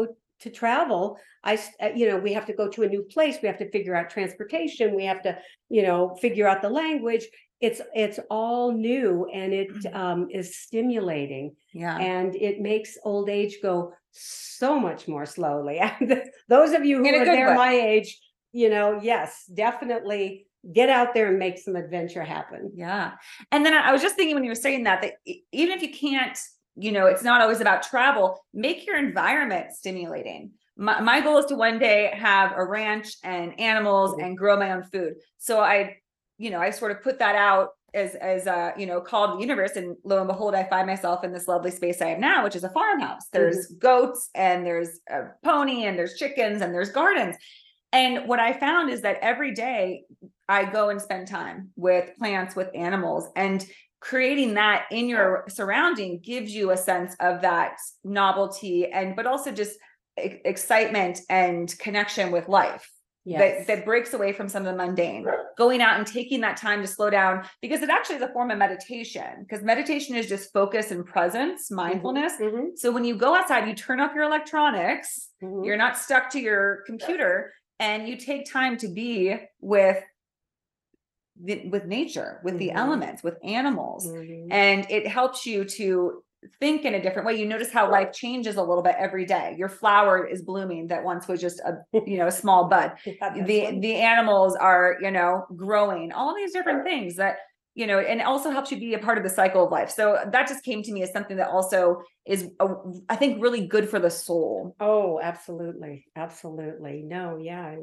[0.43, 3.35] to travel, I uh, you know we have to go to a new place.
[3.41, 4.95] We have to figure out transportation.
[4.95, 5.37] We have to
[5.69, 7.25] you know figure out the language.
[7.61, 9.95] It's it's all new and it Mhm.
[10.01, 11.97] um, is stimulating Yeah.
[11.99, 15.79] and it makes old age go so much more slowly.
[15.79, 17.55] And those of you who are there way.
[17.55, 18.19] my age,
[18.51, 22.71] you know, yes, definitely get out there and make some adventure happen.
[22.75, 23.13] Yeah.
[23.51, 25.13] And then I was just thinking when you were saying that, that
[25.51, 26.37] even if you can't,
[26.75, 30.51] you know, it's not always about travel, make your environment stimulating.
[30.77, 34.23] My, my goal is to one day have a ranch and animals Mhm.
[34.25, 35.13] and grow my own food.
[35.37, 35.97] So I,
[36.37, 39.33] you know, I sort of put that out as, as a, you know, call to
[39.35, 39.77] the universe.
[39.77, 42.57] And lo and behold, I find myself in this lovely space I have now, which
[42.57, 43.27] is a farmhouse.
[43.31, 47.37] There's goats and there's a pony and there's chickens and there's gardens.
[47.93, 50.03] And what I found is that every day
[50.47, 53.65] I go and spend time with plants, with animals, and
[53.99, 59.51] creating that in your surrounding gives you a sense of that novelty and but also
[59.51, 59.77] just
[60.17, 62.89] excitement and connection with life
[63.27, 63.65] Yes.
[63.65, 65.25] that that breaks away from some of the mundane.
[65.57, 68.51] Going out and taking that time to slow down because it actually is a form
[68.51, 72.33] of meditation because meditation is just focus and presence mindfulness.
[72.39, 75.31] Mhm, so when you go outside you turn off your electronics.
[75.41, 75.65] Mhm.
[75.65, 80.03] you're not stuck to your computer and you take time to be with
[81.41, 82.75] the, with nature with the Mhm.
[82.75, 84.05] elements with animals.
[84.05, 84.47] Mhm.
[84.51, 86.23] and it helps you to
[86.59, 87.33] think in a different way.
[87.35, 89.55] You notice how life changes a little bit every day.
[89.57, 92.93] Your flower is blooming that once was just a you know a small bud.
[93.35, 96.11] The the animals are you know growing.
[96.11, 97.37] All these different things that
[97.75, 100.17] you know and also helps you be a part of the cycle of life so
[100.31, 102.67] that just came to me as something that also is a,
[103.09, 106.05] i think really good for the soul Oh, absolutely.
[106.15, 107.03] Absolutely.
[107.05, 107.75] No, yeah.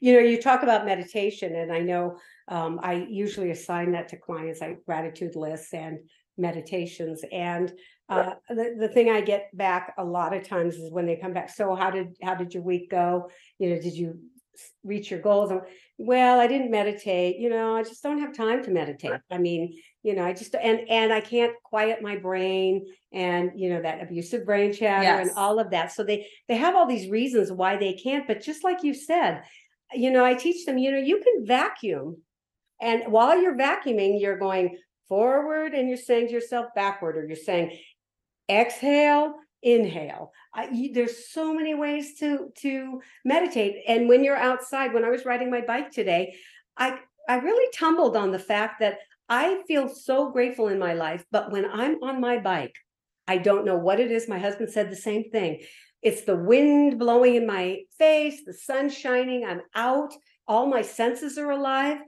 [0.00, 4.16] You know, you talk about meditation, and I know um, I usually assign that to
[4.16, 5.98] clients, like gratitude lists and
[6.36, 7.22] meditations.
[7.32, 7.72] And
[8.10, 11.32] uh, the, the thing I get back a lot of times is when they come
[11.32, 13.30] back, so how did how did your week go?
[13.58, 14.18] You know, did you
[14.84, 15.52] reach your goals?
[15.98, 19.20] Well, I didn't meditate, you know, I just don't have time to meditate.
[19.30, 23.70] I mean, you know, I just and and I can't quiet my brain and you
[23.70, 25.92] know that abusive brain chatter and all of that.
[25.92, 28.26] So they they have all these reasons why they can't.
[28.26, 29.42] But just like you said,
[29.92, 32.18] you know, I teach them, you know, you can vacuum,
[32.80, 37.36] and while you're vacuuming, you're going forward and you're saying to yourself backward, or you're
[37.36, 37.76] saying
[38.48, 40.32] exhale, inhale.
[40.54, 43.82] I, you, there's so many ways to to meditate.
[43.88, 46.36] And when you're outside, when I was riding my bike today,
[46.76, 51.24] I I really tumbled on the fact that I feel so grateful in my life,
[51.32, 52.74] but when I'm on my bike,
[53.26, 54.28] I don't know what it is.
[54.28, 55.62] My husband said the same thing.
[56.02, 60.14] It's the wind blowing in my face, the sun shining, I'm out,
[60.46, 61.98] all my senses are alive.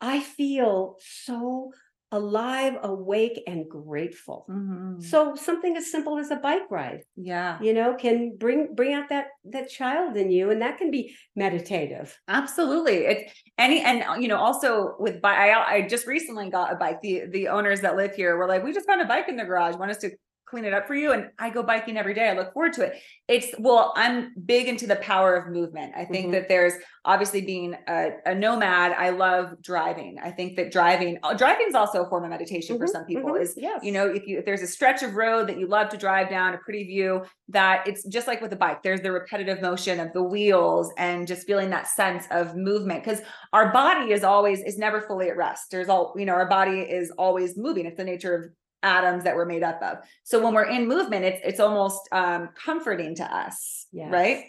[0.00, 1.72] I feel so
[2.10, 4.46] alive, awake, and grateful.
[4.48, 5.02] Mhm.
[5.02, 9.08] So something as simple as a bike ride, yeah you know, can bring bring out
[9.10, 12.18] that that child in you, and that can be meditative.
[12.28, 13.06] Absolutely.
[13.06, 16.76] It's any and uh, you know also with bike I, I just recently got a
[16.76, 17.00] bike.
[17.02, 19.44] The the owners that live here were like, we just found a bike in the
[19.44, 19.76] garage.
[19.76, 20.10] Want us to
[20.48, 21.12] clean it up for you?
[21.12, 22.28] And I go biking every day.
[22.28, 23.00] I look forward to it.
[23.28, 25.92] It's well, I'm big into the power of movement.
[25.96, 26.32] I think Mhm.
[26.32, 28.92] that there's obviously being a, a nomad.
[28.92, 30.16] I love driving.
[30.22, 33.32] I think that driving driving is also a form of meditation for Mhm, some people.
[33.32, 35.66] mhm, Is yes, you know if you if there's a stretch of road that you
[35.66, 39.00] love to drive down a pretty view that it's just like with a bike there's
[39.00, 43.20] the repetitive motion of the wheels and just feeling that sense of movement because
[43.52, 46.80] our body is always is never fully at rest there's all you know our body
[46.80, 48.44] is always moving it's the nature of
[48.82, 49.98] atoms that we're made up of.
[50.24, 54.10] So when we're in movement it's it's almost um comforting to us Yes.
[54.12, 54.44] right?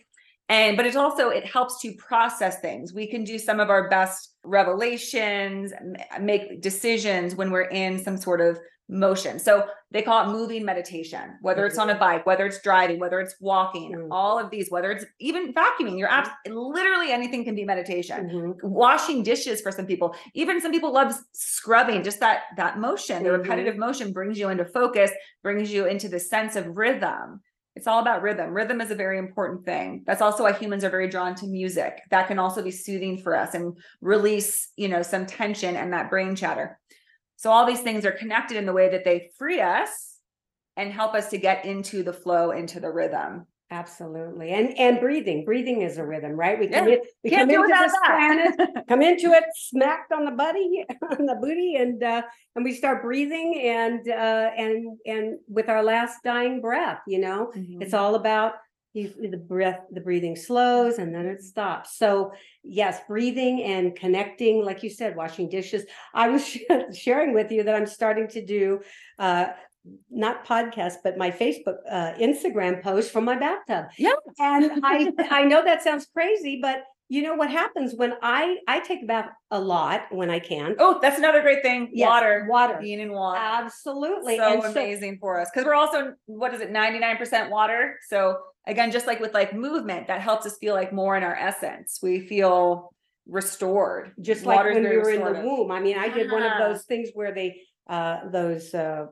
[0.50, 2.94] And but it's also it helps to process things.
[2.94, 5.72] We can do some of our best revelations
[6.20, 8.60] make decisions when we're in some sort of
[8.90, 9.38] motion.
[9.40, 13.20] So they call it moving meditation, whether it's on a bike, whether it's driving, whether
[13.20, 14.08] it's walking, Mm.
[14.12, 18.30] all of these, whether it's even vacuuming, you're abs- literally anything can be meditation.
[18.30, 18.64] Mhm.
[18.64, 23.30] Washing dishes for some people, even some people love scrubbing, just that that motion, the
[23.30, 23.38] Mhm.
[23.38, 25.12] repetitive motion brings you into focus,
[25.44, 27.42] brings you into the sense of rhythm.
[27.76, 28.52] It's all about rhythm.
[28.54, 30.04] Rhythm is a very important thing.
[30.06, 32.02] That's also why humans are very drawn to music.
[32.10, 36.10] That can also be soothing for us and release, you know, some tension and that
[36.10, 36.78] brain chatter.
[37.40, 40.18] So all these things are connected in the way that they free us
[40.76, 43.48] and help us to get into the flow, into the rhythm.
[43.72, 44.52] Absolutely.
[44.52, 45.46] And and breathing.
[45.46, 46.60] Breathing is a rhythm, right?
[46.60, 50.12] We come in, we Can't come do into without this planet, come into it smacked
[50.12, 50.84] on the buddy
[51.18, 52.24] on the booty and uh
[52.58, 57.54] and we start breathing and uh and and with our last dying breath, you know,
[57.56, 58.56] it's all about
[58.94, 61.98] you the breath, the breathing slows and then it stops.
[61.98, 62.32] So
[62.64, 65.86] yes, breathing and connecting, like you said, washing dishes.
[66.14, 66.58] I was
[66.94, 68.82] sharing with you that I'm starting to do
[69.20, 69.48] uh
[70.12, 73.86] not podcast, but my Facebook, uh, Instagram post from my bathtub.
[73.98, 74.12] Yeah.
[74.38, 78.82] And I, I know that sounds crazy, but you know what happens when I, I
[78.82, 80.76] take a bath a lot when I can.
[80.78, 81.90] Oh, that's another great thing.
[81.94, 82.46] Yes, Water.
[82.50, 82.78] water.
[82.82, 83.40] Being in water.
[83.42, 84.38] Absolutely.
[84.38, 88.38] so And so- amazing for us because we're also what is it 99% water so
[88.70, 92.00] again just like with like movement that helps us feel like more in our essence
[92.02, 92.94] we feel
[93.28, 95.70] restored just like Water's when we very were in the womb.
[95.72, 99.06] I mean, I did one of those things where they, uh, those, uh,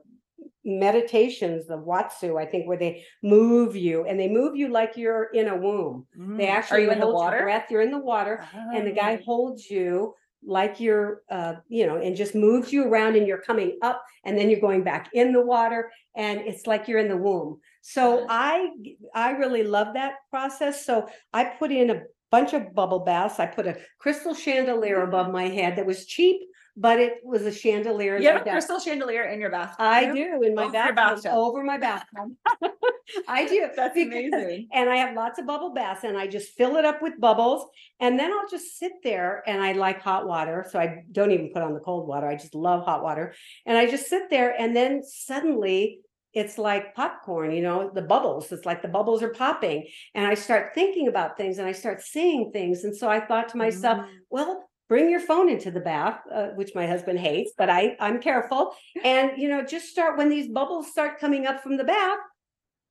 [0.64, 5.24] meditations, the Watsu, I think, where they move you and they move you like you're
[5.32, 6.06] in a womb.
[6.16, 6.50] They Mm.
[6.50, 8.44] actually are you in the hold your water breath, you're in the water
[8.74, 9.24] and the guy Oh.
[9.24, 13.76] holds you like you're uh you know and just moves you around and you're coming
[13.82, 17.16] up and then you're going back in the water and it's like you're in the
[17.16, 18.68] womb so i
[19.14, 23.46] i really love that process so i put in a bunch of bubble baths i
[23.46, 25.08] put a crystal chandelier mm-hmm.
[25.08, 26.40] above my head that was cheap
[26.76, 30.42] but it was a chandelier you have a crystal chandelier in your bathroom I do
[30.42, 32.30] in my Over your bathtub, over my bathtub.
[33.28, 33.68] I do.
[33.74, 34.68] That's because- amazing.
[34.72, 37.66] And I have lots of bubble baths and I just fill it up with bubbles
[38.00, 40.66] and then I'll just sit there and I like hot water.
[40.70, 42.26] So I don't even put on the cold water.
[42.26, 43.34] I just love hot water.
[43.66, 46.00] And I just sit there and then suddenly
[46.38, 48.52] it's like popcorn, you know, the bubbles.
[48.52, 49.86] It's like the bubbles are popping.
[50.14, 52.84] And I start thinking about things and I start seeing things.
[52.84, 54.08] And so I thought to myself, Mm.
[54.30, 54.52] well,
[54.88, 58.62] bring your phone into the bath, uh, which my husband hates, but I I'm careful.
[59.04, 62.18] And you know, just start when these bubbles start coming up from the bath,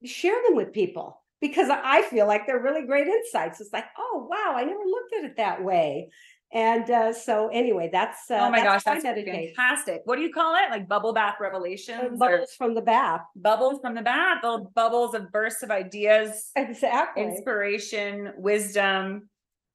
[0.03, 3.61] share them with people because I feel like they're really great insights.
[3.61, 6.09] It's like, oh wow, I never looked at it that way.
[6.53, 9.53] And uh, so anyway, that's uh, oh my gosh that's meditation.
[9.55, 12.81] fantastic what do you call it like bubble bath Uh, revelations or Bubbles from the
[12.81, 13.21] bath.
[13.35, 17.23] bubbles from the bath little bubbles of bursts of ideas Exactly.
[17.23, 19.29] inspiration, wisdom.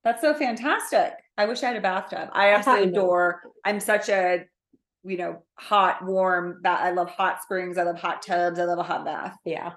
[0.04, 1.12] That's so fantastic.
[1.38, 2.30] I wish I had a bathtub.
[2.32, 3.42] I absolutely I adore.
[3.64, 4.44] I'm such a,
[5.04, 6.60] you know, hot, warm.
[6.62, 6.80] bath.
[6.82, 7.78] I love hot springs.
[7.78, 8.58] I love hot tubs.
[8.58, 9.36] I love a hot bath.
[9.44, 9.72] Yeah.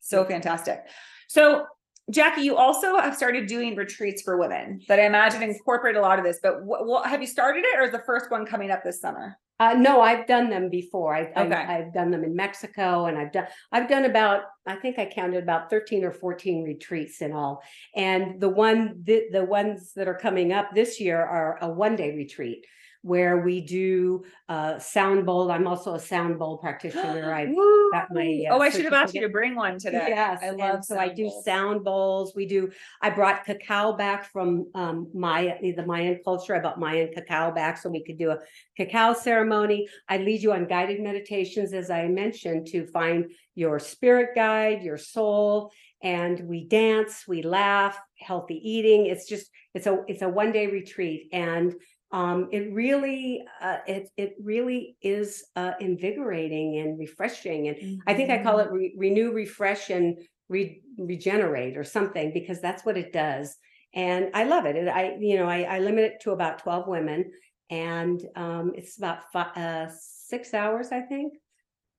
[0.00, 0.80] So fantastic.
[1.28, 1.66] So,
[2.12, 6.18] Jacquie, you also have started doing retreats for women that I imagine incorporate a lot
[6.18, 6.38] of this.
[6.42, 9.00] But what, what have you started it, or is the first one coming up this
[9.00, 9.36] summer?
[9.58, 11.16] Uh, no, I've done them before.
[11.16, 11.54] I, Okay.
[11.54, 15.06] I, I've done them in Mexico and I've done, I've done about, I think I
[15.06, 17.62] counted about thirteen or fourteen retreats in all.
[17.94, 22.14] And the one, the, the ones that are coming up this year are a one-day
[22.14, 22.66] retreat
[23.06, 25.48] where we do, uh, sound bowl.
[25.52, 27.32] I'm also a sound bowl practitioner.
[27.34, 27.44] I
[27.92, 30.06] got my, uh, oh, I should have asked you to bring one today.
[30.08, 30.84] Yes, I love.
[30.84, 31.44] so I do bowls.
[31.44, 32.32] sound bowls.
[32.34, 36.56] We do, I brought cacao back from um Maya, the Mayan culture.
[36.56, 38.38] I brought Mayan cacao back so we could do a
[38.76, 39.86] cacao ceremony.
[40.08, 44.98] I lead you on guided meditations, as I mentioned, to find your spirit guide, your
[44.98, 45.70] soul.
[46.02, 49.06] And we dance, we laugh, healthy eating.
[49.06, 51.28] It's just, it's a, it's a one day retreat.
[51.32, 51.74] And
[52.12, 57.68] um, it really, uh, it, it really is uh, invigorating and refreshing.
[57.68, 57.76] And
[58.06, 58.60] I think I call Mm-hmm.
[58.60, 63.56] it re- renew, refresh, and re- regenerate or something because that's what it does.
[63.94, 64.76] And I love it.
[64.76, 67.32] And I, you know, I, I limit it to about 12 women
[67.70, 71.34] and um, it's about fi- uh, six hours, I think.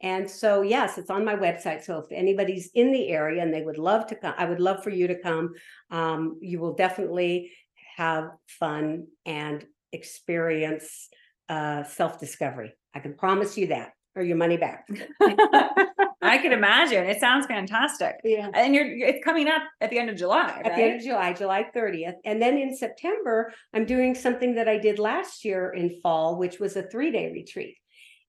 [0.02, 1.84] And so, yes, it's on my website.
[1.84, 4.84] So if anybody's in the area and they would love to come, I would love
[4.84, 5.54] for you to come.
[5.90, 7.52] Um, you will definitely
[7.96, 11.10] have fun and experience
[11.50, 12.74] uh, self discovery.
[12.94, 14.88] I can promise you that, or your money back.
[16.22, 17.06] I can imagine.
[17.06, 18.16] It sounds fantastic.
[18.24, 18.50] Yeah.
[18.54, 21.34] And you're it's coming up at the end of July, At the end of July,
[21.34, 22.16] July thirtieth.
[22.26, 26.60] And then in September, I'm doing something that I did last year in fall, which
[26.60, 27.78] was a three-day retreat.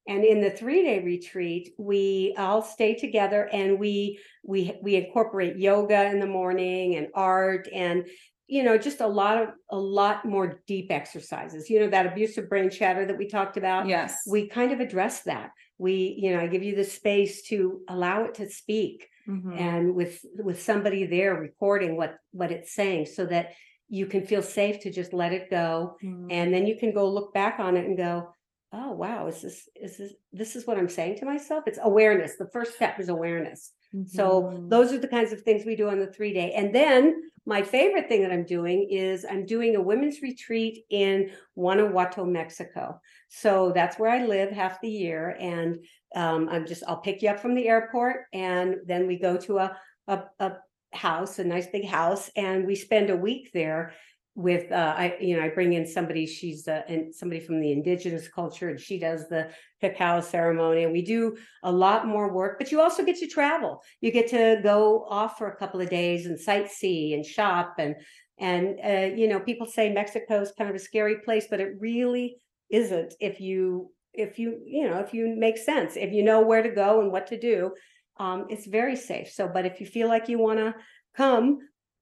[0.07, 6.05] And in the three-day retreat, we all stay together and we we we incorporate yoga
[6.07, 8.07] in the morning and art and
[8.49, 11.69] you know, just a lot of a lot more deep exercises.
[11.71, 13.87] You know, that abusive brain chatter that we talked about.
[13.87, 14.23] Yes.
[14.27, 15.51] We kind of address that.
[15.77, 19.61] We, you know, I give you the space to allow it to speak Mhm.
[19.61, 23.53] and with with somebody there recording what what it's saying so that
[23.91, 26.29] you can feel safe to just let it go Mhm.
[26.31, 28.33] and then you can go look back on it and go
[28.73, 32.37] oh wow is this is this this is what i'm saying to myself it's awareness
[32.39, 33.73] the first step is awareness
[34.07, 34.71] so Mhm.
[34.71, 37.63] those are the kinds of things we do on the three day and then my
[37.63, 43.01] favorite thing that i'm doing is i'm doing a women's retreat in guanajuato mexico.
[43.29, 45.79] So that's where i live half the year and
[46.15, 49.59] um, i'm just i'll pick you up from the airport and then we go to
[49.59, 49.77] a
[50.09, 50.53] a, a
[50.93, 53.93] house a nice big house and we spend a week there
[54.39, 57.73] with uh i you know i bring in somebody she's uh and somebody from the
[57.73, 62.57] indigenous culture and she does the cacao ceremony and we do a lot more work
[62.59, 63.83] but you also get to travel.
[64.01, 67.97] You get to go off for a couple of days and sightsee and shop and
[68.39, 71.75] and uh, you know people say mexico is kind of a scary place but it
[71.81, 72.37] really
[72.71, 76.63] isn't if you if you you know if you make sense if you know where
[76.63, 77.73] to go and what to do
[78.19, 79.31] um, it's very safe.
[79.31, 80.75] So but if you feel like you want to
[81.17, 81.59] come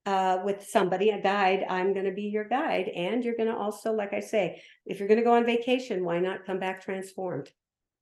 [0.07, 2.87] uh, with somebody, a guide, I'm going to be your guide.
[2.87, 6.05] And you're going to also, like I say, if you're going to go on vacation,
[6.05, 7.49] why not come back transformed?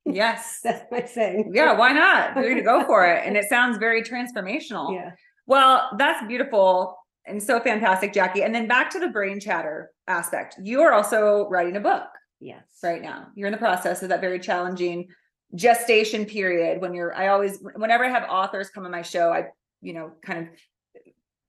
[0.06, 0.60] Yes.
[0.64, 1.52] That's my saying.
[1.56, 2.36] Yeah, why not?
[2.36, 3.24] We're gonna go for it.
[3.26, 4.94] And it sounds very transformational.
[4.94, 5.12] Yeah.
[5.48, 6.96] Well, that's beautiful
[7.26, 8.46] and so fantastic, Jacquie.
[8.46, 10.58] And then back to the brain chatter aspect.
[10.62, 12.04] You are also writing a book
[12.40, 12.62] Yes.
[12.84, 13.30] right now.
[13.36, 15.08] You're in the process of that very challenging
[15.56, 19.46] gestation period when you're I always whenever I have authors come on my show, I,
[19.82, 20.48] you know, kind of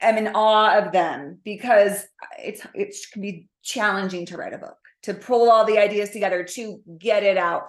[0.01, 2.05] am in awe of them because
[2.39, 6.45] it's it can be challenging to write a book, to pull all the ideas together,
[6.45, 7.65] to get it out.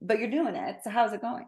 [0.00, 0.76] But you're doing it.
[0.84, 1.46] So how's it going?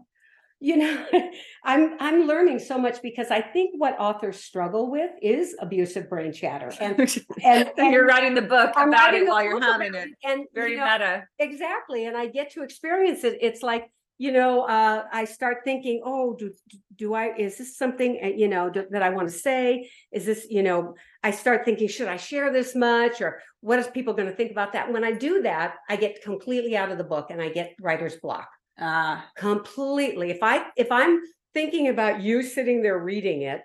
[0.61, 1.07] You know,
[1.65, 6.33] I'm I'm learning so much because I think what authors struggle with is abusive brain
[6.33, 6.73] chatter.
[6.81, 6.99] And
[7.45, 10.09] and, And you're writing the book I'm about it while you're having it.
[10.25, 11.25] and Very you know, meta.
[11.39, 13.89] exactly and i get to experience it it's like
[14.19, 16.53] you know uh i start thinking oh do
[16.97, 19.89] do i is this something uh, you know do, that i want to say?
[20.13, 23.87] Is this you know i start thinking should i share this much or what is
[23.89, 24.93] people going to think about that?
[24.93, 28.17] When i do that i get completely out of the book and i get writer's
[28.17, 28.49] block.
[28.81, 30.31] Ah, completely.
[30.31, 31.21] If i if i'm
[31.55, 33.63] thinking about you sitting there reading it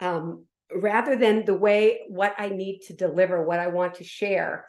[0.00, 0.44] um
[0.74, 4.66] rather than the way what i need to deliver what i want to share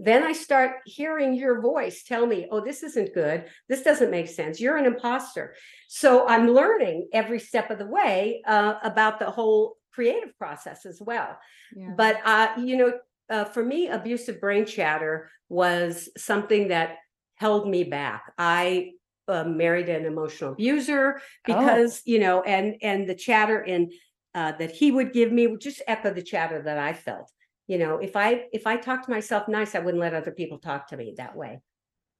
[0.00, 4.28] then i start hearing your voice tell me oh this isn't good this doesn't make
[4.28, 5.54] sense you're an imposter
[5.88, 11.00] so i'm learning every step of the way uh, about the whole creative process as
[11.00, 11.36] well
[11.74, 11.90] yeah.
[11.96, 12.92] but uh, you know,
[13.30, 16.96] uh, for me, abusive brain chatter was something that
[17.36, 18.32] held me back.
[18.38, 18.92] I
[19.26, 23.90] uh, married an emotional abuser because you know, and and the chatter in
[24.34, 27.30] uh, that he would give me would just echo the chatter that I felt.
[27.68, 30.58] You know, if I if I talked to myself nice, I wouldn't let other people
[30.58, 31.60] talk to me that way.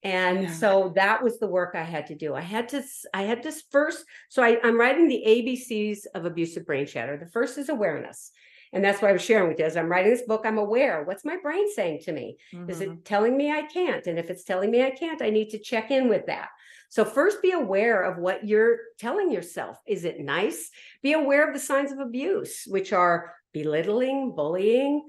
[0.05, 0.53] And Yeah.
[0.53, 2.35] so that was the work I had to do.
[2.35, 6.67] I had to, i had to first, so I, I'm writing the ABCs of abusive
[6.67, 7.17] brain chatter.
[7.17, 8.31] The first is awareness.
[8.73, 9.65] And that's what I was sharing with you.
[9.65, 11.03] As I'm writing this book, I'm aware.
[11.03, 12.37] What's my brain saying to me?
[12.69, 12.83] Is Mhm.
[12.83, 14.07] it telling me I can't?
[14.07, 16.51] And if it's telling me I can't, I need to check in with that.
[16.91, 19.79] So first be aware of what you're telling yourself.
[19.87, 20.71] Is it nice?
[21.03, 25.07] Be aware of the signs of abuse, which are belittling, bullying,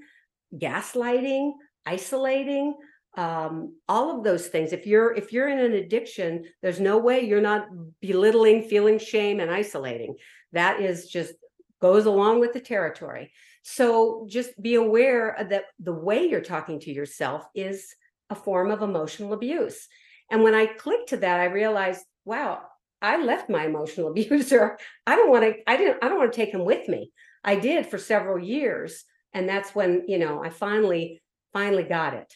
[0.56, 1.52] gaslighting,
[1.86, 2.74] isolating,
[3.16, 4.72] um, all of those things.
[4.72, 7.68] If you're if you're in an addiction, there's no way you're not
[8.00, 10.16] belittling, feeling shame, and isolating.
[10.52, 11.34] That is just
[11.80, 13.32] goes along with the territory.
[13.62, 17.94] So just be aware that the way you're talking to yourself is
[18.30, 19.88] a form of emotional abuse.
[20.30, 22.62] And when I clicked to that, I realized, wow,
[23.02, 24.78] I left my emotional abuser.
[25.06, 27.12] I don't want to, I didn't, I don't want to take him with me.
[27.42, 29.04] I did for several years.
[29.32, 31.22] And that's when, you know, I finally,
[31.52, 32.34] finally got it.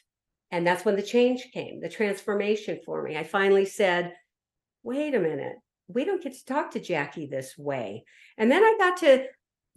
[0.51, 3.17] And that's when the change came, the transformation for me.
[3.17, 4.15] I finally said,
[4.83, 5.57] wait a minute,
[5.89, 8.05] we don't get to talk to Jacquie this way.
[8.39, 9.27] And then I got to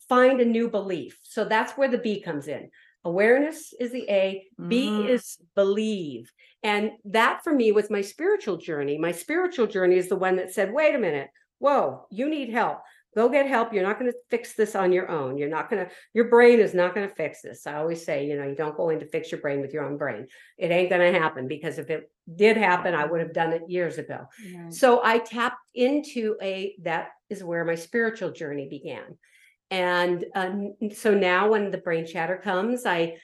[0.08, 1.18] find a new belief.
[1.24, 2.70] So that's where the B comes in.
[3.04, 5.10] Awareness is the A, B Mm.
[5.10, 6.32] is believe.
[6.62, 8.98] And that for me was my spiritual journey.
[8.98, 12.80] My spiritual journey is the one that said, wait a minute, whoa, you need help.
[13.18, 13.74] Go get help.
[13.74, 15.40] You're not going to fix this on your own.
[15.40, 17.66] You're not going to, your brain is not going to fix this.
[17.66, 19.86] I always say, you know, you don't go in to fix your brain with your
[19.86, 20.28] own brain.
[20.60, 23.64] It ain't going to happen because if it did happen, I would have done it
[23.68, 24.28] years ago.
[24.56, 24.72] Right.
[24.72, 29.18] So I tapped into a that is where my spiritual journey began.
[29.72, 33.18] And um, so now when the brain chatter comes, I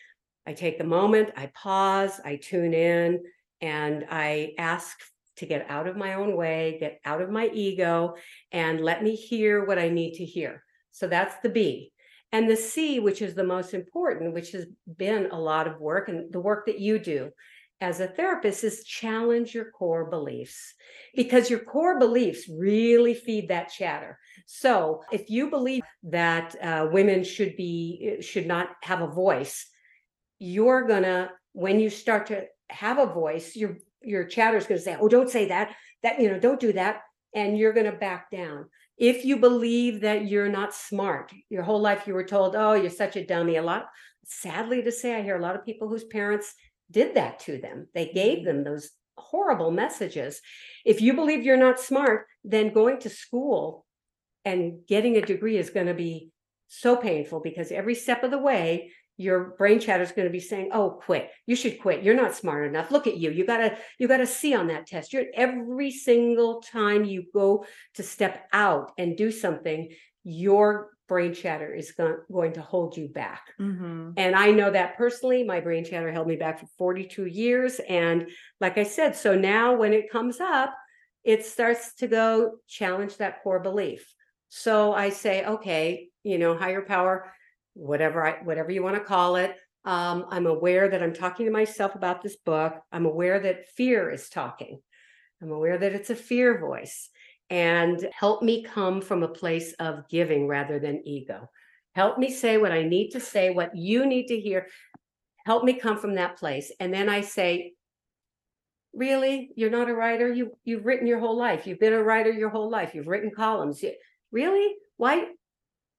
[0.48, 3.22] I take a moment, I pause, I tune in,
[3.62, 4.98] and I ask
[5.38, 8.16] to get out of my own way, get out of my ego,
[8.52, 10.64] and let me hear what I need to hear.
[10.92, 11.92] So that's the B.
[12.32, 14.66] And the C, which is the most important, which has
[14.98, 17.32] been a lot of work and the work that you do
[17.84, 20.74] as a therapist is challenge your core beliefs
[21.16, 24.18] because your core beliefs really feed that chatter.
[24.46, 29.68] So if you believe that uh, women should be should not have a voice,
[30.40, 34.98] you're gonna when you start to have a voice, your your chatter is gonna say,
[35.00, 35.76] "Oh, don't say that.
[36.02, 37.02] That you know, don't do that,"
[37.34, 38.70] and you're gonna back down.
[38.98, 42.90] If you believe that you're not smart, your whole life you were told, "Oh, you're
[42.90, 43.88] such a dummy." A lot,
[44.26, 46.54] sadly to say, I hear a lot of people whose parents
[46.92, 47.88] did that to them.
[47.94, 48.48] They gave mm-hmm.
[48.48, 50.42] them those horrible messages.
[50.86, 53.86] If you believe you're not smart, then going to school
[54.46, 56.32] and getting a degree is going to be
[56.68, 60.40] so painful because every step of the way your brain chatter is going to be
[60.40, 63.58] saying oh quit you should quit you're not smart enough look at you you got
[63.58, 68.04] to you got to see on that test you're every single time you go to
[68.04, 69.90] step out and do something
[70.24, 73.42] your brain chatter is go- going to hold you back.
[73.60, 74.12] Mm-hmm.
[74.18, 75.44] And I know that personally.
[75.44, 77.80] My brain chatter held me back for 42 years.
[77.88, 80.74] And like I said, so now when it comes up,
[81.24, 84.14] it starts to go challenge that core belief.
[84.50, 87.32] So I say, okay, you know, higher power,
[87.74, 89.56] whatever I, whatever you want to call it.
[89.86, 92.76] Um, I'm aware that I'm talking to myself about this book.
[92.92, 94.80] I'm aware that fear is talking.
[95.42, 97.10] I'm aware that it's a fear voice
[97.50, 101.50] and help me come from a place of giving rather than ego.
[101.96, 104.68] Help me say what I need to say, what you need to hear.
[105.46, 106.72] Help me come from that place.
[106.80, 107.74] And then I say,
[108.94, 112.32] really you're not a writer you you've written your whole life you've been a writer
[112.32, 113.92] your whole life you've written columns you,
[114.32, 115.26] really why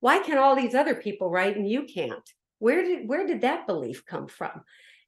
[0.04, 2.30] why can all these other people write and you can't?
[2.58, 4.60] Where did where did that belief come from?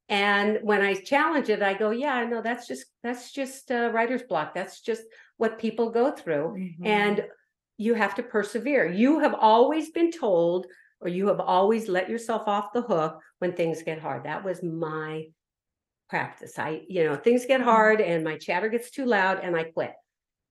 [0.09, 4.23] And when i challenge it i go yeah no that's just that's just uh, writer's
[4.23, 4.55] block.
[4.55, 5.03] That's just
[5.37, 6.47] what people go through.
[6.57, 6.87] Mm-hmm.
[6.87, 7.27] and
[7.77, 8.91] you have to persevere.
[8.91, 10.67] You have always been told
[11.03, 14.25] or you have always let yourself off the hook when things get hard.
[14.25, 15.27] That was my
[16.09, 16.59] practice.
[16.59, 17.69] I you know things get mm-hmm.
[17.69, 19.93] hard and my chatter gets too loud and i quit.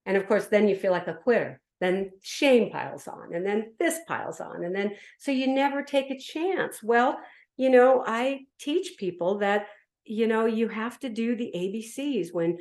[0.05, 3.73] And of course then you feel like a quitter then shame piles on and then
[3.79, 7.17] this piles on and then so you never take a chance well
[7.57, 9.67] you know i teach people that
[10.05, 12.57] you know you have to do the abcs when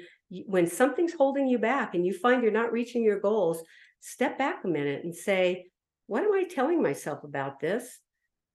[0.46, 3.62] when something's holding you back and you find you're not reaching your goals,
[4.00, 5.66] step back a minute and say,
[6.06, 8.00] what am I telling myself about this?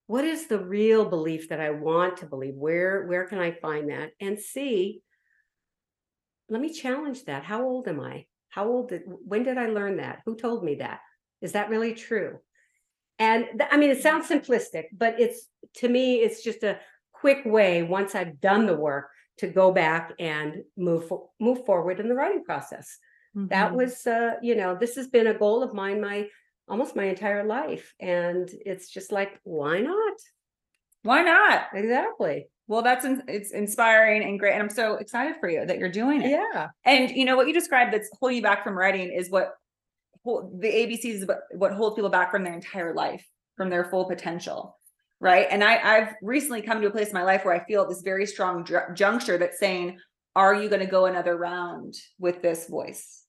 [0.07, 2.55] What is the real belief that I want to believe?
[2.55, 4.11] Where where can I find that?
[4.19, 5.01] And see,
[6.49, 7.43] let me challenge that.
[7.43, 8.25] How old am I?
[8.49, 10.21] How old did when did I learn that?
[10.25, 10.99] Who told me that?
[11.41, 12.39] Is that really true?
[13.17, 16.79] And th- I mean, it sounds simplistic, but it's to me, it's just a
[17.11, 22.09] quick way once I've done the work to go back and move move forward in
[22.09, 22.97] the writing process.
[23.35, 23.47] Mm-hmm.
[23.49, 26.27] That was, uh, you know, this has been a goal of mine my
[26.67, 30.17] almost my entire life, and it's just like, why not?
[31.03, 31.67] Why not?
[31.73, 32.47] Exactly.
[32.69, 35.89] Well, that's in, it's inspiring and great, and I'm so excited for you that you're
[35.89, 36.29] doing it.
[36.29, 36.69] Yeah.
[36.85, 39.55] And you know what you described that's holding you back from writing is what
[40.23, 43.25] the ABCs is what holds people back from their entire life,
[43.57, 44.77] from their full potential
[45.19, 47.87] right and i i've recently come to a place in my life where i feel
[47.87, 49.97] this very strong dr- juncture that's saying
[50.35, 53.23] are you going to go another round with this voice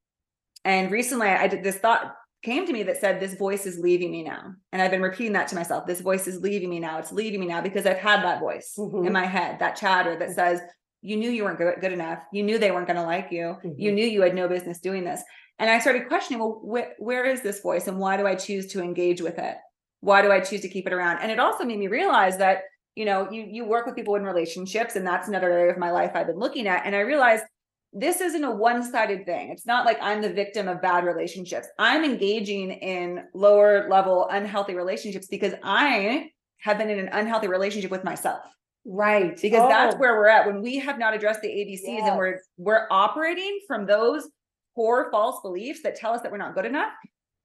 [0.64, 4.10] and recently i did this thought came to me that said this voice is leaving
[4.10, 4.54] me now.
[4.72, 5.86] And i've been repeating that to myself.
[5.86, 6.98] This voice is leaving me now.
[6.98, 9.06] It's leaving me now because i've had that voice mm-hmm.
[9.06, 10.60] in my head that chatter that says
[11.02, 12.22] you knew you weren't good, good enough.
[12.30, 13.56] You knew they weren't going to like you.
[13.64, 13.78] Mm-hmm.
[13.78, 15.22] you knew you had no business doing this.
[15.58, 18.66] And i started questioning well wh- where is this voice and why do i choose
[18.68, 19.56] to engage with it?
[20.00, 21.18] Why do i choose to keep it around?
[21.20, 22.62] And it also made me realize that
[22.96, 25.90] you know you you work with people in relationships and that's another area of my
[25.90, 26.86] life i've been looking at.
[26.86, 27.44] And i realized
[27.92, 32.04] this isn't a one-sided thing it's not like i'm the victim of bad relationships i'm
[32.04, 38.04] engaging in lower level unhealthy relationships because i have been in an unhealthy relationship with
[38.04, 38.42] myself
[38.86, 39.68] right because oh.
[39.68, 42.08] that's where we're at when we have not addressed the abcs yes.
[42.08, 44.28] and we're we're operating from those
[44.74, 46.92] core false beliefs that tell us that we're not good enough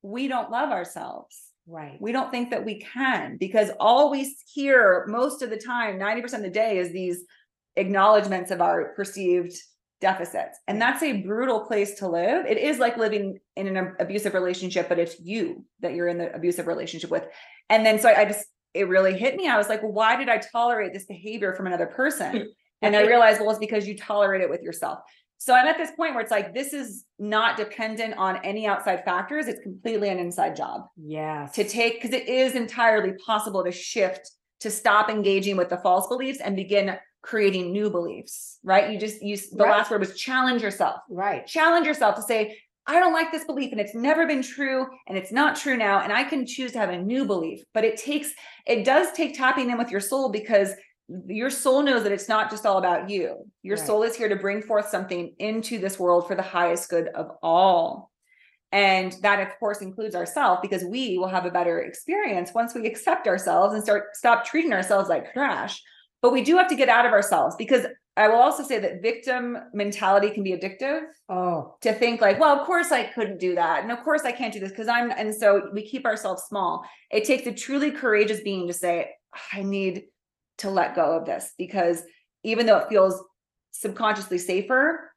[0.04, 2.00] we don't love ourselves Right.
[2.00, 6.36] We don't think that we can because all we hear most of the time, 90%
[6.36, 7.24] of the day, is these
[7.76, 9.58] acknowledgments of our perceived
[10.06, 10.60] deficits.
[10.68, 12.46] And that's a brutal place to live.
[12.46, 16.32] It is like living in an abusive relationship, but it's you that you're in the
[16.32, 17.24] abusive relationship with.
[17.72, 18.46] And then so I just,
[18.76, 19.48] it really hit me.
[19.48, 22.54] I was like, well, why did I tolerate this behavior from another person?
[22.84, 25.00] and I realized, well, it's because you tolerate it with yourself.
[25.40, 29.04] So I'm at this point where it's like this is not dependent on any outside
[29.04, 29.48] factors.
[29.48, 30.82] It's completely an inside job.
[31.04, 31.48] Yeah.
[31.56, 34.30] To take because it is entirely possible to shift
[34.60, 36.96] to stop engaging with the false beliefs and begin
[37.26, 38.60] creating new beliefs.
[38.64, 38.92] Right.
[38.92, 39.72] You just use the right.
[39.78, 41.02] last word was challenge yourself.
[41.10, 41.46] Right.
[41.48, 42.58] Challenge yourself to say,
[42.88, 46.02] I don't like this belief and it's never been true and it's not true now.
[46.02, 47.64] And I can choose to have a new belief.
[47.74, 48.32] But it takes,
[48.68, 50.74] it does take tapping in with your soul because
[51.28, 53.50] your soul knows that it's not just all about you.
[53.64, 53.86] Your Right.
[53.88, 57.32] soul is here to bring forth something into this world for the highest good of
[57.42, 58.12] all.
[58.72, 62.86] And that of course includes ourselves because we will have a better experience once we
[62.86, 65.82] accept ourselves and start stop treating ourselves like trash.
[66.22, 67.86] But we do have to get out of ourselves because
[68.18, 72.58] I will also say that victim mentality can be addictive Oh, to think like, well,
[72.58, 73.84] of course I couldn't do that.
[73.84, 76.86] And of course I can't do this because I'm, and so we keep ourselves small.
[77.12, 79.12] It takes a truly courageous being to say,
[79.52, 80.06] I need
[80.60, 82.04] to let go of this because
[82.44, 83.22] even though it feels
[83.72, 85.12] subconsciously safer,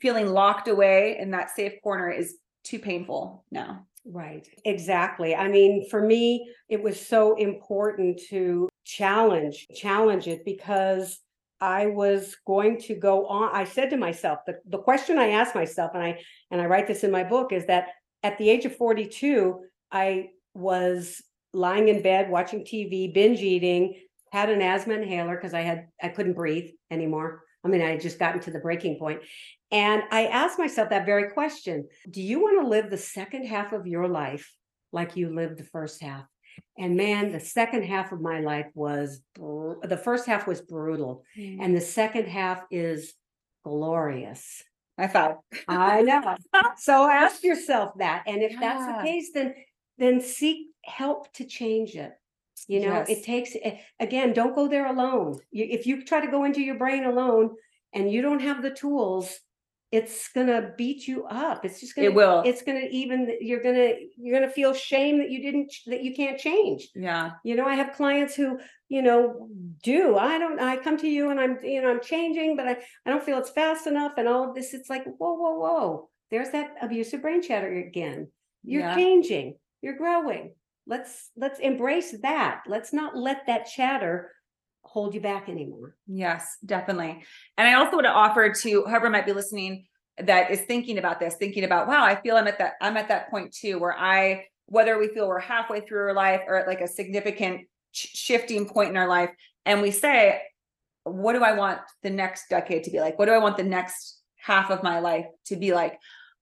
[0.00, 3.86] feeling locked away in that safe corner is too painful now.
[4.06, 4.48] right.
[4.64, 5.34] Exactly.
[5.34, 11.18] I mean, for me, it was so important to challenge, challenge it because
[11.60, 13.50] I was going to go on.
[13.52, 16.20] I said to myself, the, the question I asked myself, and I
[16.50, 17.88] and I write this in my book, is that
[18.22, 19.60] at the age of 42,
[19.90, 21.22] I was
[21.52, 23.94] lying in bed watching TV, binge eating,
[24.32, 27.42] had an asthma inhaler because I had I couldn't breathe anymore.
[27.64, 29.20] I mean, I had just gotten to the breaking point.
[29.70, 33.72] And I asked myself that very question Do you want to live the second half
[33.72, 34.52] of your life
[34.92, 36.24] like you lived the first half?
[36.78, 41.22] And man, the second half of my life was br- the first half was brutal,
[41.36, 43.14] and the second half is
[43.64, 44.62] glorious.
[44.98, 45.36] I found
[45.68, 46.36] I know.
[46.78, 48.24] So ask yourself that.
[48.26, 49.54] And if that's the case, then
[49.98, 52.12] then seek help to change it.
[52.68, 53.08] You know, Yes.
[53.10, 55.38] it takes eh, again, don't go there alone.
[55.50, 57.50] You, if you try to go into your brain alone
[57.92, 59.38] and you don't have the tools,
[59.92, 61.64] it's gonna beat you up.
[61.66, 62.42] It's just gonna it will.
[62.46, 66.38] it's gonna even you're gonna you're gonna feel shame that you didn't that you can't
[66.38, 66.88] change.
[66.94, 67.32] yeah.
[67.44, 69.48] You know, I have clients who, you know,
[69.82, 70.16] do.
[70.16, 73.10] I don't I come to you and I'm, you know, I'm changing, but I, I
[73.10, 74.72] don't feel it's fast enough and all of this.
[74.72, 76.08] It's like, whoa, whoa, whoa.
[76.30, 78.28] There's that abusive brain chatter again.
[78.64, 78.94] You're Yeah.
[78.94, 80.54] changing, you're growing.
[80.86, 82.62] Let's let's embrace that.
[82.66, 84.32] Let's not let that chatter
[84.82, 85.96] hold you back anymore.
[86.06, 87.22] Yes, definitely.
[87.56, 89.86] And I also would offer to whoever might be listening
[90.18, 93.08] that is thinking about this, thinking about, wow, I feel I'm at that, I'm at
[93.08, 96.66] that point too, where I, whether we feel we're halfway through our life or at
[96.66, 97.62] like a significant
[97.92, 99.30] sh- shifting point in our life,
[99.64, 100.42] and we say,
[101.04, 103.18] what do I want the next decade to be like?
[103.18, 105.98] What do I want the next half of my life to be like?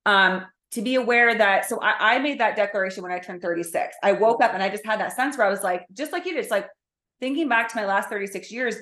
[0.07, 3.97] Um, to be aware that so I, I made that declaration when I turned 36.
[4.03, 6.27] I woke up and I just had that sense where I was like, just like
[6.27, 6.69] you did, it's like
[7.21, 8.77] thinking back to my last 36 years,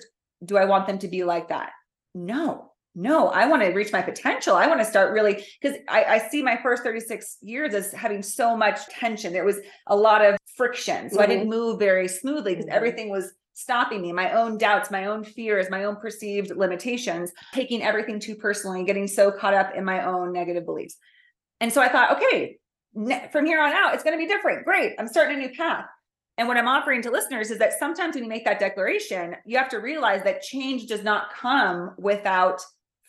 [0.45, 1.71] do I want them to be like that?
[2.15, 4.55] No, no, I want to reach my potential.
[4.57, 8.23] I want to start really because I, I see my first 36 years as having
[8.23, 9.33] so much tension.
[9.33, 11.11] There was a lot of friction.
[11.11, 12.75] So I didn't move very smoothly because Mhm.
[12.75, 17.83] everything was stopping me, my own doubts, my own fears, my own perceived limitations, taking
[17.83, 20.97] everything too personally, getting so caught up in my own negative beliefs.
[21.61, 22.59] And so I thought, okay,
[23.33, 24.65] from here on out, it's going to be different.
[24.65, 24.95] Great.
[24.99, 25.85] I'm starting a new path.
[26.39, 29.59] And what I'm offering to listeners is that sometimes when you make that declaration, you
[29.59, 32.61] have to realize that change does not come without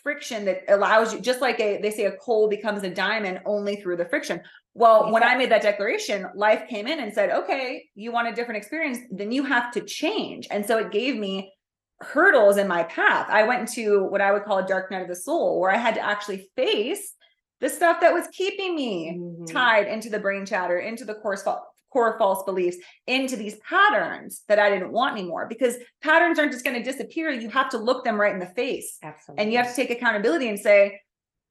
[0.01, 3.75] friction that allows you, just like a, they say a coal becomes a diamond only
[3.75, 4.41] through the friction.
[4.73, 8.33] Well, when I made that declaration, life came in and said, okay, you want a
[8.33, 10.47] different experience, then you have to change.
[10.49, 11.51] And so it gave me
[11.99, 13.27] hurdles in my path.
[13.29, 15.77] I went into what I would call a dark night of the soul, where I
[15.77, 17.13] had to actually face
[17.59, 19.51] the stuff that was keeping me Mhm.
[19.51, 21.59] tied into the brain chatter, into the course fa-
[21.91, 22.77] core false beliefs,
[23.07, 25.47] into these patterns that I didn't want anymore.
[25.47, 27.29] Because patterns aren't just going to disappear.
[27.31, 29.43] You have to look them right in the face Absolutely.
[29.43, 30.99] and you have to take accountability and say,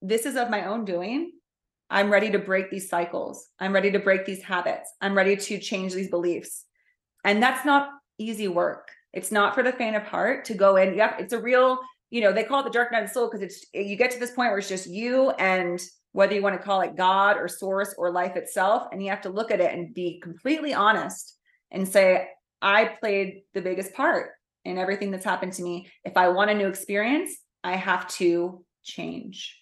[0.00, 1.32] this is of my own doing.
[1.90, 3.48] I'm ready to break these cycles.
[3.58, 4.92] I'm ready to break these habits.
[5.00, 6.64] I'm ready to change these beliefs.
[7.24, 8.88] And that's not easy work.
[9.12, 10.94] It's not for the faint of heart to go in.
[10.94, 11.78] Yep, it's a real,
[12.10, 14.10] you know, they call it the dark night of the soul because it's you get
[14.10, 15.80] to this point where it's just you and
[16.12, 18.88] whether you want to call it God or source or life itself.
[18.92, 21.36] And you have to look at it and be completely honest
[21.70, 22.28] and say,
[22.60, 24.30] I played the biggest part
[24.64, 25.88] in everything that's happened to me.
[26.04, 27.30] If I want a new experience,
[27.62, 29.56] I have to change.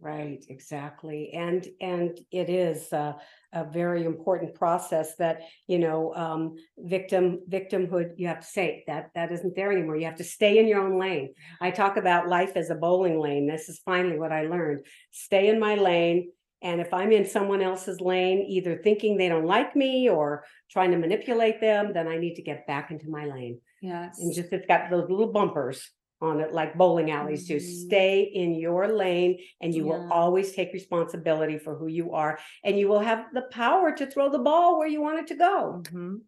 [0.00, 1.30] Right, exactly.
[1.32, 3.16] And and it is a,
[3.52, 9.10] a very important process that, you know, um, victim victimhood, you have to say that
[9.14, 9.96] that isn't there anymore.
[9.96, 11.32] You have to stay in your own lane.
[11.60, 13.46] I talk about life as a bowling lane.
[13.46, 14.84] This is finally what I learned.
[15.10, 16.30] Stay in my lane.
[16.60, 20.90] And if I'm in someone else's lane, either thinking they don't like me or trying
[20.90, 23.60] to manipulate them, then I need to get back into my lane.
[23.80, 24.18] Yes.
[24.18, 25.90] And just it's got those little bumpers
[26.24, 27.56] on it, like bowling alleys do.
[27.56, 27.60] Mhm.
[27.60, 32.38] Stay in your lane and you will always take responsibility for who you are.
[32.64, 35.36] And you will have the power to throw the ball where you want it to
[35.36, 35.82] go.
[35.84, 36.22] Mhm.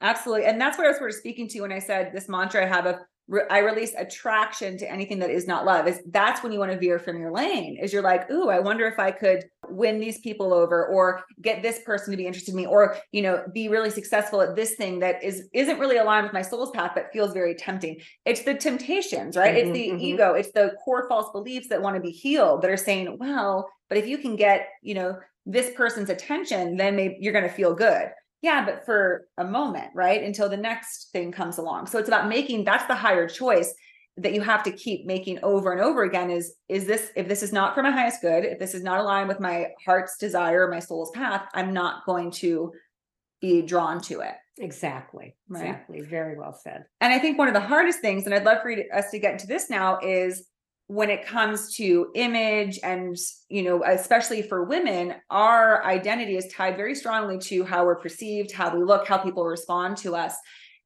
[0.00, 0.46] Absolutely.
[0.46, 2.66] And that's what I was sort of speaking to when I said this mantra I
[2.66, 2.96] have of
[3.28, 5.86] re- I release attraction to anything that is not love.
[5.86, 7.78] Is that's when you want to veer from your lane.
[7.80, 11.62] Is you're like, ooh, I wonder if I could win these people over, or get
[11.62, 14.74] this person to be interested in me, or you know, be really successful at this
[14.74, 18.00] thing that is isn't really aligned with my soul's path, but feels very tempting.
[18.24, 19.54] It's the temptations, right?
[19.54, 20.00] Mhm, it's the mhm.
[20.00, 20.34] ego.
[20.34, 23.98] It's the core false beliefs that want to be healed that are saying, well, but
[23.98, 27.74] if you can get, you know, this person's attention, then maybe you're going to feel
[27.74, 28.10] good.
[28.42, 30.22] Yeah, but for a moment, right?
[30.22, 31.86] Until the next thing comes along.
[31.86, 33.72] So it's about making that's the higher choice
[34.18, 37.42] that you have to keep making over and over again is is this if this
[37.42, 40.68] is not for my highest good, if this is not aligned with my heart's desire,
[40.68, 42.72] my soul's path, I'm not going to
[43.40, 44.34] be drawn to it.
[44.58, 45.34] Exactly.
[45.48, 45.62] Right.
[45.62, 46.00] Exactly.
[46.02, 46.84] Very well said.
[47.00, 49.10] And I think one of the hardest things, and I'd love for you to, us
[49.10, 50.46] to get into this now, is
[50.92, 53.16] when it comes to image and,
[53.48, 58.52] you know, especially for women, our identity is tied very strongly to how we're perceived,
[58.52, 60.34] how we look, how people respond to us.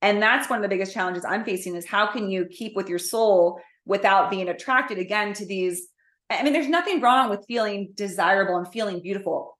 [0.02, 2.88] And that's one of the biggest challenges I'm facing is how can you keep with
[2.88, 5.88] your soul without being attracted again to these?
[6.30, 9.58] I mean, there's nothing wrong with feeling desirable and feeling beautiful.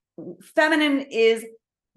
[0.55, 1.43] Feminine is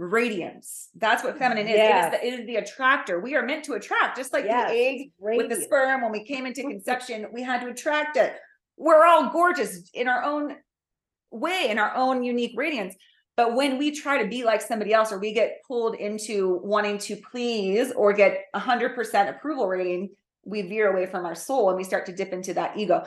[0.01, 0.89] radiance.
[0.97, 1.77] That's what feminine is.
[1.77, 2.15] Yes.
[2.15, 3.21] It, is the, it is the attractor.
[3.21, 6.25] We are meant to attract, just like Yes, the egg with the sperm when we
[6.25, 8.35] came into conception we had to attract it
[8.77, 10.57] we're all gorgeous in our own
[11.31, 12.95] way in our own unique radiance
[13.37, 16.99] but when we try to be like somebody else or we get pulled into wanting
[16.99, 20.11] to please or get 100% approval rating
[20.45, 23.05] we veer away from our soul and we start to dip into that ego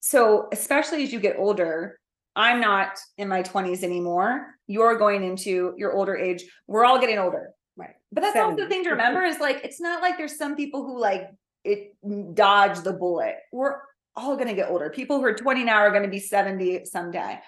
[0.00, 1.98] so especially as you get older
[2.36, 7.18] i'm not in my 20s anymore you're going into your older age we're all getting
[7.18, 7.94] older Right.
[8.12, 10.84] but that's also the thing to remember is like it's not like there's some people
[10.86, 11.28] who like
[11.64, 13.36] it mm, dodge the bullet.
[13.52, 13.76] We're
[14.16, 14.90] all going to get older.
[14.90, 17.40] People who are 20 now are going to be 70 someday.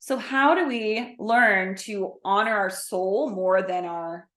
[0.00, 4.28] So how do we learn to honor our soul more than our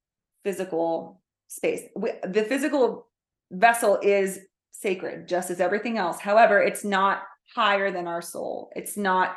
[0.43, 1.81] physical space?
[1.95, 3.07] We, the physical
[3.51, 4.39] vessel is
[4.71, 6.19] sacred just as everything else.
[6.19, 7.23] However, it's not
[7.55, 8.71] higher than our soul.
[8.75, 9.35] It's not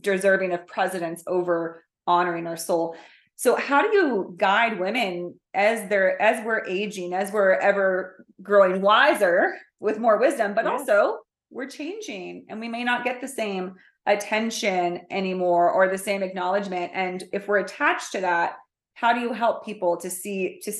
[0.00, 2.96] deserving of precedence over honoring our soul.
[3.36, 8.80] So how do you guide women as they're as we're aging, as we're ever growing
[8.82, 10.80] wiser with more wisdom, but Yes.
[10.80, 11.18] also
[11.50, 13.74] we're changing and we may not get the same
[14.06, 16.90] attention anymore or the same acknowledgement.
[16.94, 18.54] And if we're attached to that,
[18.94, 20.72] how do you help people to see to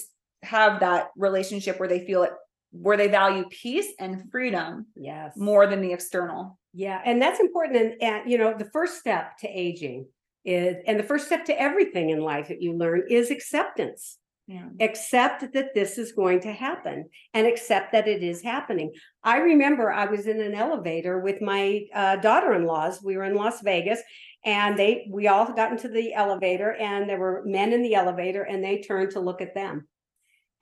[0.43, 2.33] have that relationship where they feel it
[2.71, 5.35] where they value peace and freedom Yes.
[5.37, 6.58] more than the external?
[6.73, 7.77] Yeah, and that's important.
[7.77, 10.07] And, and you know, the first step to aging
[10.45, 14.19] is, and the first step to everything in life that you learn is acceptance.
[14.47, 14.69] Yeah.
[14.81, 18.93] Accept that this is going to happen and accept that it is happening.
[19.23, 23.03] I remember I was in an elevator with my uh, daughter-in-laws.
[23.03, 24.01] We were in Las Vegas,
[24.47, 28.43] and they we all got into the elevator, and there were men in the elevator,
[28.43, 29.87] and they turned to look at them,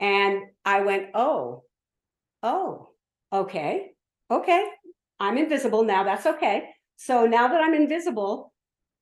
[0.00, 1.62] and I went, "Oh,
[2.42, 2.88] oh,
[3.32, 3.92] okay,
[4.28, 4.68] okay."
[5.18, 6.04] I'm invisible now.
[6.04, 6.68] That's okay.
[6.96, 8.52] So now that I'm invisible,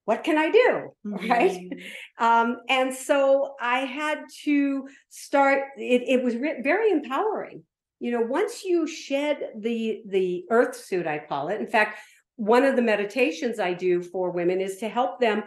[0.04, 0.90] what can I do?
[1.04, 1.70] Right.
[1.70, 1.82] Mhm.
[2.18, 7.64] Um, and so I had to start, it, it was re- very empowering.
[8.00, 11.60] You know, once you shed the the earth suit, I call it.
[11.60, 11.98] In fact,
[12.36, 15.44] one of the meditations I do for women is to help them.